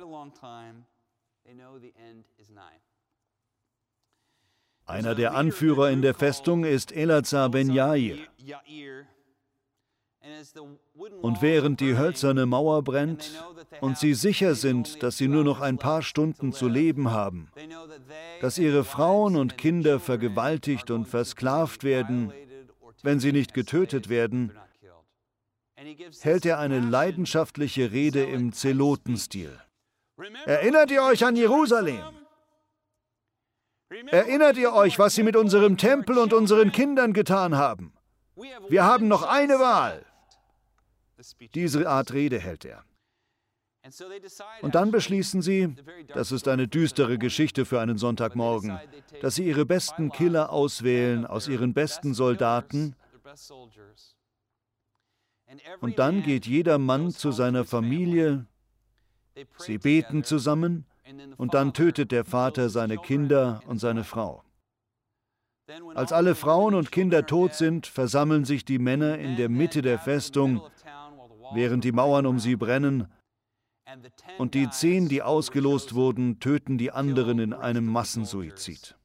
Einer 4.91 5.15
der 5.15 5.35
Anführer 5.35 5.89
in 5.89 6.01
der 6.01 6.13
Festung 6.13 6.65
ist 6.65 6.91
Elazar 6.91 7.49
ben 7.49 7.71
Jair. 7.71 8.17
Und 11.21 11.41
während 11.41 11.79
die 11.79 11.97
hölzerne 11.97 12.45
Mauer 12.45 12.83
brennt 12.83 13.41
und 13.79 13.97
sie 13.97 14.13
sicher 14.13 14.53
sind, 14.53 15.01
dass 15.01 15.17
sie 15.17 15.29
nur 15.29 15.45
noch 15.45 15.61
ein 15.61 15.77
paar 15.77 16.01
Stunden 16.01 16.51
zu 16.51 16.67
leben 16.67 17.11
haben, 17.11 17.49
dass 18.41 18.57
ihre 18.57 18.83
Frauen 18.83 19.37
und 19.37 19.57
Kinder 19.57 19.99
vergewaltigt 19.99 20.91
und 20.91 21.07
versklavt 21.07 21.85
werden, 21.85 22.33
wenn 23.01 23.19
sie 23.21 23.31
nicht 23.31 23.53
getötet 23.53 24.09
werden, 24.09 24.51
hält 26.19 26.45
er 26.45 26.59
eine 26.59 26.79
leidenschaftliche 26.79 27.93
Rede 27.93 28.23
im 28.23 28.51
Zelotenstil. 28.51 29.57
Erinnert 30.45 30.91
ihr 30.91 31.03
euch 31.03 31.25
an 31.25 31.35
Jerusalem? 31.35 32.01
Erinnert 34.07 34.57
ihr 34.57 34.73
euch, 34.73 34.99
was 34.99 35.15
sie 35.15 35.23
mit 35.23 35.35
unserem 35.35 35.77
Tempel 35.77 36.17
und 36.17 36.33
unseren 36.33 36.71
Kindern 36.71 37.13
getan 37.13 37.55
haben? 37.55 37.93
Wir 38.69 38.85
haben 38.85 39.07
noch 39.07 39.23
eine 39.23 39.59
Wahl. 39.59 40.05
Diese 41.53 41.87
Art 41.89 42.13
Rede 42.13 42.39
hält 42.39 42.65
er. 42.65 42.83
Und 44.61 44.75
dann 44.75 44.91
beschließen 44.91 45.41
sie, 45.41 45.75
das 46.13 46.31
ist 46.31 46.47
eine 46.47 46.67
düstere 46.67 47.17
Geschichte 47.17 47.65
für 47.65 47.81
einen 47.81 47.97
Sonntagmorgen, 47.97 48.79
dass 49.21 49.35
sie 49.35 49.45
ihre 49.45 49.65
besten 49.65 50.11
Killer 50.11 50.51
auswählen 50.51 51.25
aus 51.25 51.47
ihren 51.47 51.73
besten 51.73 52.13
Soldaten. 52.13 52.95
Und 55.81 55.99
dann 55.99 56.23
geht 56.23 56.45
jeder 56.45 56.77
Mann 56.77 57.11
zu 57.11 57.31
seiner 57.31 57.65
Familie, 57.65 58.45
sie 59.57 59.79
beten 59.79 60.23
zusammen 60.23 60.85
und 61.37 61.53
dann 61.53 61.73
tötet 61.73 62.11
der 62.11 62.25
Vater 62.25 62.69
seine 62.69 62.97
Kinder 62.97 63.61
und 63.67 63.79
seine 63.79 64.03
Frau. 64.03 64.43
Als 65.95 66.11
alle 66.11 66.35
Frauen 66.35 66.75
und 66.75 66.91
Kinder 66.91 67.25
tot 67.25 67.53
sind, 67.53 67.87
versammeln 67.87 68.45
sich 68.45 68.65
die 68.65 68.79
Männer 68.79 69.17
in 69.17 69.35
der 69.37 69.49
Mitte 69.49 69.81
der 69.81 69.99
Festung, 69.99 70.61
während 71.53 71.83
die 71.83 71.91
Mauern 71.91 72.25
um 72.25 72.39
sie 72.39 72.55
brennen, 72.55 73.07
und 74.37 74.53
die 74.53 74.69
zehn, 74.69 75.09
die 75.09 75.21
ausgelost 75.21 75.95
wurden, 75.95 76.39
töten 76.39 76.77
die 76.77 76.91
anderen 76.91 77.39
in 77.39 77.53
einem 77.53 77.85
Massensuizid. 77.85 78.95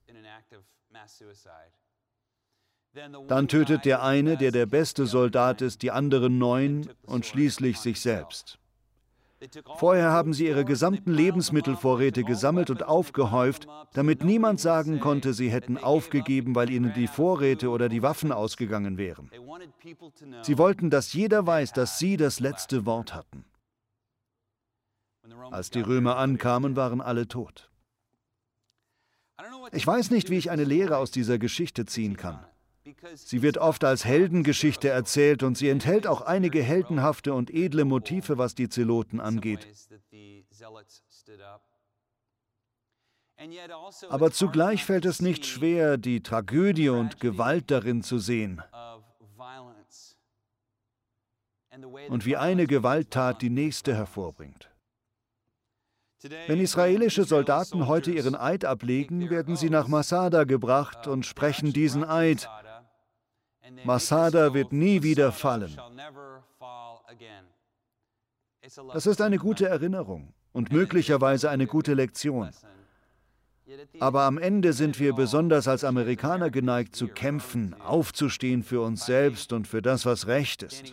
Dann 3.29 3.49
tötet 3.49 3.85
der 3.85 4.03
eine, 4.03 4.37
der 4.37 4.53
der 4.53 4.66
beste 4.66 5.07
Soldat 5.07 5.61
ist, 5.61 5.83
die 5.83 5.90
anderen 5.90 6.38
neun 6.38 6.88
und 7.05 7.27
schließlich 7.27 7.79
sich 7.79 8.01
selbst. 8.01 8.59
Vorher 9.77 10.11
haben 10.12 10.33
sie 10.33 10.46
ihre 10.46 10.64
gesamten 10.64 11.12
Lebensmittelvorräte 11.12 12.25
gesammelt 12.25 12.70
und 12.70 12.85
aufgehäuft, 12.85 13.66
damit 13.92 14.25
niemand 14.25 14.61
sagen 14.61 14.99
konnte, 14.99 15.35
sie 15.35 15.51
hätten 15.51 15.77
aufgegeben, 15.77 16.55
weil 16.55 16.70
ihnen 16.70 16.94
die 16.94 17.07
Vorräte 17.07 17.68
oder 17.68 17.88
die 17.88 18.03
Waffen 18.03 18.33
ausgegangen 18.33 18.96
wären. 18.96 19.31
Sie 20.42 20.57
wollten, 20.57 20.88
dass 20.88 21.12
jeder 21.12 21.46
weiß, 21.46 21.72
dass 21.75 21.99
sie 21.99 22.16
das 22.16 22.40
letzte 22.40 22.87
Wort 22.87 23.14
hatten. 23.14 23.44
Als 25.51 25.70
die 25.70 25.81
Römer 25.81 26.16
ankamen, 26.16 26.77
waren 26.77 27.01
alle 27.01 27.29
tot. 27.29 27.70
Ich 29.72 29.87
weiß 29.87 30.11
nicht, 30.11 30.31
wie 30.31 30.38
ich 30.38 30.51
eine 30.51 30.64
Lehre 30.64 30.96
aus 30.96 31.11
dieser 31.11 31.38
Geschichte 31.38 31.85
ziehen 31.85 32.16
kann. 32.16 32.46
Sie 33.14 33.42
wird 33.42 33.59
oft 33.59 33.85
als 33.85 34.05
Heldengeschichte 34.05 34.88
erzählt 34.88 35.42
und 35.42 35.59
sie 35.59 35.68
enthält 35.68 36.07
auch 36.07 36.20
einige 36.20 36.62
heldenhafte 36.62 37.35
und 37.35 37.51
edle 37.53 37.85
Motive, 37.85 38.38
was 38.38 38.55
die 38.55 38.68
Zeloten 38.68 39.20
angeht. 39.20 39.66
Aber 44.09 44.31
zugleich 44.31 44.85
fällt 44.85 45.05
es 45.05 45.20
nicht 45.20 45.44
schwer, 45.44 45.99
die 45.99 46.22
Tragödie 46.22 46.88
und 46.88 47.20
Gewalt 47.20 47.70
darin 47.70 48.03
zu 48.03 48.18
sehen. 48.18 48.62
Und 52.09 52.25
wie 52.25 52.37
eine 52.37 52.66
Gewalttat 52.66 53.42
die 53.42 53.51
nächste 53.51 53.94
hervorbringt. 53.94 54.70
Wenn 56.46 56.61
israelische 56.61 57.25
Soldaten 57.25 57.87
heute 57.87 58.11
ihren 58.11 58.35
Eid 58.35 58.64
ablegen, 58.64 59.29
werden 59.29 59.55
sie 59.55 59.68
nach 59.68 59.87
Masada 59.87 60.44
gebracht 60.44 61.07
und 61.07 61.27
sprechen 61.27 61.72
diesen 61.72 62.05
Eid. 62.05 62.49
Masada 63.85 64.55
wird 64.55 64.72
nie 64.72 65.02
wieder 65.02 65.33
fallen. 65.33 65.76
Das 68.92 69.07
ist 69.07 69.20
eine 69.20 69.38
gute 69.38 69.68
Erinnerung 69.68 70.33
und 70.52 70.72
möglicherweise 70.72 71.50
eine 71.50 71.66
gute 71.66 71.94
Lektion. 71.94 72.50
Aber 73.98 74.22
am 74.22 74.38
Ende 74.38 74.72
sind 74.72 75.00
wir 75.00 75.12
besonders 75.12 75.66
als 75.66 75.83
Amerikaner 75.83 76.50
geneigt 76.50 76.94
zu 76.94 77.09
kämpfen, 77.09 77.74
aufzustehen 77.81 78.62
für 78.62 78.81
uns 78.81 79.07
selbst 79.07 79.52
und 79.52 79.66
für 79.66 79.83
das, 79.83 80.07
was 80.07 80.26
recht 80.26 80.62
ist. 80.62 80.85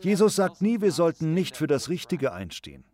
Jesus 0.00 0.36
sagt 0.36 0.62
nie, 0.62 0.80
wir 0.80 0.92
sollten 0.92 1.34
nicht 1.34 1.56
für 1.56 1.66
das 1.66 1.88
Richtige 1.88 2.32
einstehen. 2.32 2.84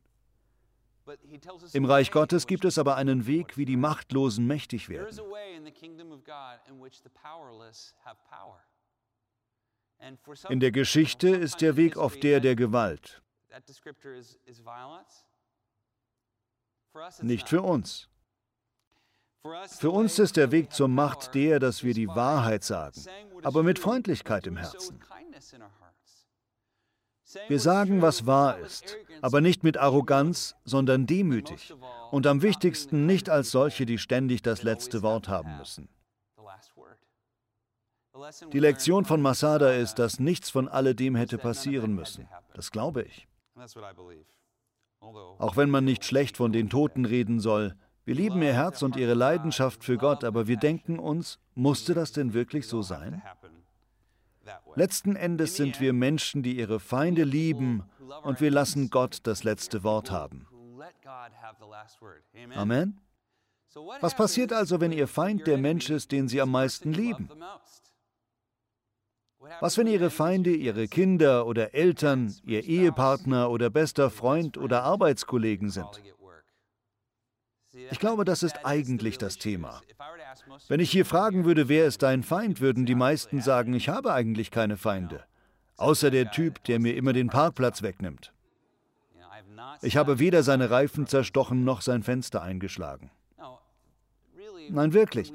Im 1.73 1.85
Reich 1.85 2.11
Gottes 2.11 2.47
gibt 2.47 2.65
es 2.65 2.79
aber 2.79 2.97
einen 2.97 3.27
Weg, 3.27 3.57
wie 3.57 3.65
die 3.65 3.77
Machtlosen 3.77 4.47
mächtig 4.47 4.89
werden. 4.89 5.19
In 10.49 10.61
der 10.61 10.73
Geschichte 10.73 11.29
ist 11.29 11.61
der 11.61 11.77
Weg 11.77 11.97
oft 11.97 12.23
der 12.23 12.41
der 12.41 12.57
Gewalt. 12.57 13.23
Nicht 17.23 17.49
für 17.49 17.63
uns. 17.63 18.09
Für 19.79 19.91
uns 19.91 20.19
ist 20.19 20.37
der 20.37 20.51
Weg 20.53 20.73
zur 20.73 20.89
Macht 20.89 21.35
der, 21.35 21.59
dass 21.59 21.85
wir 21.85 21.93
die 21.93 22.09
Wahrheit 22.09 22.65
sagen, 22.65 23.03
aber 23.43 23.63
mit 23.63 23.79
Freundlichkeit 23.79 24.47
im 24.47 24.57
Herzen. 24.57 25.01
Wir 27.49 27.59
sagen, 27.59 28.03
was 28.03 28.27
wahr 28.27 28.59
ist, 28.59 28.97
aber 29.23 29.41
nicht 29.41 29.65
mit 29.65 29.77
Arroganz, 29.77 30.55
sondern 30.65 31.07
demütig. 31.07 31.73
Und 32.11 32.27
am 32.27 32.43
wichtigsten 32.43 33.07
nicht 33.07 33.31
als 33.31 33.51
solche, 33.51 33.87
die 33.87 33.99
ständig 33.99 34.43
das 34.43 34.63
letzte 34.63 35.03
Wort 35.03 35.29
haben 35.29 35.57
müssen. 35.59 35.89
Die 38.53 38.61
Lektion 38.61 39.05
von 39.05 39.21
Masada 39.21 39.73
ist, 39.73 39.99
dass 39.99 40.21
nichts 40.21 40.51
von 40.51 40.69
alledem 40.69 41.17
hätte 41.17 41.39
passieren 41.39 41.95
müssen. 41.95 42.29
Das 42.55 42.71
glaube 42.71 43.03
ich. 43.03 43.27
Auch 45.01 45.57
wenn 45.57 45.71
man 45.71 45.85
nicht 45.85 46.05
schlecht 46.05 46.37
von 46.37 46.53
den 46.53 46.71
Toten 46.71 47.05
reden 47.05 47.41
soll, 47.41 47.75
wir 48.05 48.15
lieben 48.15 48.43
ihr 48.43 48.53
Herz 48.53 48.83
und 48.83 48.97
ihre 48.97 49.15
Leidenschaft 49.15 49.83
für 49.83 49.97
Gott, 49.97 50.25
aber 50.25 50.47
wir 50.47 50.59
denken 50.59 50.99
uns, 50.99 51.39
musste 51.55 51.95
das 51.95 52.13
denn 52.13 52.35
wirklich 52.35 52.69
so 52.69 52.83
sein? 52.83 53.23
Letzten 54.77 55.17
Endes 55.17 55.57
sind 55.57 55.81
wir 55.81 55.93
Menschen, 55.93 56.43
die 56.43 56.59
ihre 56.59 56.81
Feinde 56.81 57.25
lieben 57.25 57.85
und 58.23 58.41
wir 58.41 58.51
lassen 58.51 58.91
Gott 58.91 59.19
das 59.23 59.45
letzte 59.45 59.83
Wort 59.85 60.11
haben. 60.11 60.47
Amen. 62.55 63.01
Was 64.01 64.15
passiert 64.15 64.53
also, 64.53 64.81
wenn 64.81 64.93
Ihr 64.93 65.09
Feind 65.09 65.47
der 65.47 65.59
Mensch 65.59 65.91
ist, 65.91 66.13
den 66.13 66.29
Sie 66.29 66.41
am 66.41 66.51
meisten 66.51 66.93
lieben? 66.93 67.29
Was, 69.61 69.77
wenn 69.77 69.87
Ihre 69.87 70.11
Feinde 70.11 70.51
Ihre 70.51 70.89
Kinder 70.89 71.47
oder 71.47 71.75
Eltern, 71.75 72.35
Ihr 72.45 72.65
Ehepartner 72.65 73.51
oder 73.51 73.71
bester 73.71 74.11
Freund 74.11 74.57
oder 74.57 74.85
Arbeitskollegen 74.85 75.71
sind? 75.71 76.01
Ich 77.91 77.99
glaube, 77.99 78.25
das 78.25 78.43
ist 78.43 78.65
eigentlich 78.65 79.19
das 79.19 79.39
Thema. 79.39 79.81
Wenn 80.69 80.81
ich 80.81 80.91
hier 80.91 81.05
fragen 81.05 81.45
würde, 81.45 81.69
wer 81.69 81.87
ist 81.87 82.03
dein 82.03 82.23
Feind, 82.23 82.61
würden 82.61 82.87
die 82.87 82.95
meisten 82.95 83.41
sagen, 83.41 83.75
ich 83.75 83.89
habe 83.89 84.13
eigentlich 84.13 84.51
keine 84.51 84.77
Feinde, 84.77 85.25
außer 85.77 86.11
der 86.11 86.31
Typ, 86.31 86.63
der 86.65 86.79
mir 86.79 86.95
immer 86.95 87.13
den 87.13 87.29
Parkplatz 87.29 87.83
wegnimmt. 87.83 88.33
Ich 89.83 89.97
habe 89.97 90.19
weder 90.19 90.43
seine 90.43 90.71
Reifen 90.71 91.07
zerstochen 91.07 91.65
noch 91.65 91.81
sein 91.81 92.03
Fenster 92.03 92.43
eingeschlagen. 92.43 93.11
Nein, 94.71 94.93
wirklich. 94.93 95.33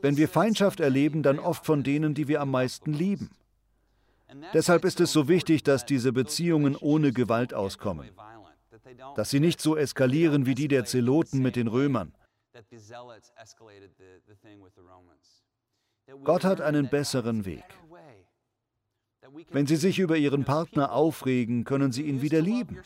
Wenn 0.00 0.16
wir 0.16 0.28
Feindschaft 0.28 0.80
erleben, 0.80 1.22
dann 1.22 1.38
oft 1.38 1.64
von 1.64 1.82
denen, 1.82 2.14
die 2.14 2.28
wir 2.28 2.40
am 2.40 2.50
meisten 2.50 2.92
lieben. 2.92 3.30
Deshalb 4.52 4.84
ist 4.84 5.00
es 5.00 5.12
so 5.12 5.28
wichtig, 5.28 5.62
dass 5.62 5.86
diese 5.86 6.12
Beziehungen 6.12 6.76
ohne 6.76 7.12
Gewalt 7.12 7.54
auskommen 7.54 8.10
dass 9.16 9.30
sie 9.30 9.40
nicht 9.40 9.60
so 9.60 9.76
eskalieren 9.76 10.46
wie 10.46 10.54
die 10.54 10.68
der 10.68 10.84
Zeloten 10.84 11.40
mit 11.40 11.56
den 11.56 11.68
Römern. 11.68 12.14
Gott 16.24 16.44
hat 16.44 16.60
einen 16.60 16.88
besseren 16.88 17.44
Weg. 17.44 17.64
Wenn 19.50 19.66
Sie 19.66 19.76
sich 19.76 19.98
über 19.98 20.16
Ihren 20.16 20.44
Partner 20.44 20.92
aufregen, 20.92 21.64
können 21.64 21.92
Sie 21.92 22.02
ihn 22.02 22.20
wieder 22.20 22.40
lieben. 22.40 22.80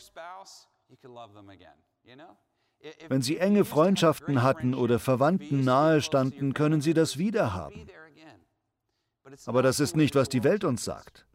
Wenn 3.09 3.21
Sie 3.21 3.37
enge 3.37 3.65
Freundschaften 3.65 4.41
hatten 4.41 4.73
oder 4.73 4.99
Verwandten 4.99 5.63
nahe 5.63 6.01
standen, 6.01 6.53
können 6.53 6.81
Sie 6.81 6.93
das 6.93 7.17
wieder 7.17 7.53
haben. 7.53 7.87
Aber 9.45 9.61
das 9.61 9.79
ist 9.79 9.95
nicht, 9.95 10.15
was 10.15 10.29
die 10.29 10.43
Welt 10.43 10.63
uns 10.63 10.83
sagt. 10.83 11.25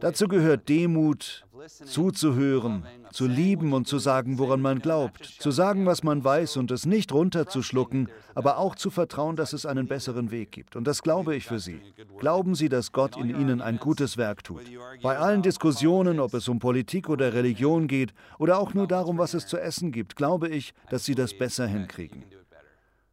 Dazu 0.00 0.28
gehört 0.28 0.68
Demut, 0.68 1.44
zuzuhören, 1.84 2.84
zu 3.12 3.26
lieben 3.26 3.72
und 3.72 3.86
zu 3.86 3.98
sagen, 3.98 4.38
woran 4.38 4.60
man 4.60 4.80
glaubt, 4.80 5.24
zu 5.24 5.50
sagen, 5.50 5.86
was 5.86 6.02
man 6.02 6.24
weiß 6.24 6.56
und 6.56 6.70
es 6.70 6.86
nicht 6.86 7.12
runterzuschlucken, 7.12 8.08
aber 8.34 8.58
auch 8.58 8.74
zu 8.74 8.90
vertrauen, 8.90 9.36
dass 9.36 9.52
es 9.52 9.66
einen 9.66 9.86
besseren 9.86 10.30
Weg 10.30 10.50
gibt. 10.50 10.76
Und 10.76 10.86
das 10.86 11.02
glaube 11.02 11.36
ich 11.36 11.46
für 11.46 11.58
Sie. 11.58 11.80
Glauben 12.18 12.54
Sie, 12.54 12.68
dass 12.68 12.92
Gott 12.92 13.16
in 13.16 13.30
Ihnen 13.30 13.60
ein 13.60 13.78
gutes 13.78 14.16
Werk 14.16 14.42
tut. 14.44 14.62
Bei 15.02 15.18
allen 15.18 15.42
Diskussionen, 15.42 16.18
ob 16.20 16.34
es 16.34 16.48
um 16.48 16.58
Politik 16.58 17.08
oder 17.08 17.32
Religion 17.32 17.86
geht 17.86 18.12
oder 18.38 18.58
auch 18.58 18.74
nur 18.74 18.88
darum, 18.88 19.18
was 19.18 19.34
es 19.34 19.46
zu 19.46 19.58
essen 19.58 19.92
gibt, 19.92 20.16
glaube 20.16 20.48
ich, 20.48 20.74
dass 20.90 21.04
Sie 21.04 21.14
das 21.14 21.36
besser 21.36 21.66
hinkriegen. 21.66 22.24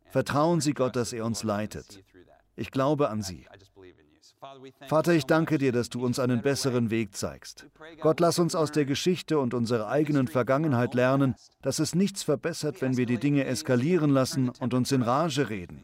Vertrauen 0.09 0.59
Sie 0.59 0.73
Gott, 0.73 0.95
dass 0.95 1.13
er 1.13 1.25
uns 1.25 1.43
leitet. 1.43 2.03
Ich 2.55 2.71
glaube 2.71 3.09
an 3.09 3.21
Sie. 3.21 3.45
Vater, 4.87 5.13
ich 5.13 5.25
danke 5.25 5.57
dir, 5.57 5.71
dass 5.71 5.89
du 5.89 6.05
uns 6.05 6.19
einen 6.19 6.41
besseren 6.41 6.89
Weg 6.89 7.15
zeigst. 7.15 7.67
Gott, 7.99 8.19
lass 8.19 8.39
uns 8.39 8.55
aus 8.55 8.71
der 8.71 8.85
Geschichte 8.85 9.37
und 9.39 9.53
unserer 9.53 9.89
eigenen 9.89 10.27
Vergangenheit 10.27 10.93
lernen, 10.93 11.35
dass 11.61 11.79
es 11.79 11.93
nichts 11.93 12.23
verbessert, 12.23 12.81
wenn 12.81 12.95
wir 12.95 13.05
die 13.05 13.17
Dinge 13.17 13.45
eskalieren 13.45 14.11
lassen 14.11 14.49
und 14.49 14.73
uns 14.73 14.91
in 14.91 15.01
Rage 15.01 15.49
reden. 15.49 15.83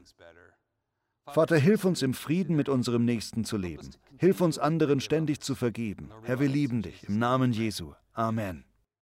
Vater, 1.27 1.57
hilf 1.57 1.85
uns 1.85 2.01
im 2.01 2.13
Frieden 2.13 2.55
mit 2.55 2.69
unserem 2.69 3.03
Nächsten 3.03 3.43
zu 3.43 3.57
leben. 3.57 3.89
Hilf 4.17 4.41
uns 4.41 4.59
anderen 4.59 5.01
ständig 5.01 5.41
zu 5.41 5.55
vergeben. 5.55 6.09
Herr, 6.23 6.39
wir 6.39 6.47
lieben 6.47 6.81
dich. 6.81 7.03
Im 7.09 7.19
Namen 7.19 7.51
Jesu. 7.51 7.93
Amen. 8.13 8.63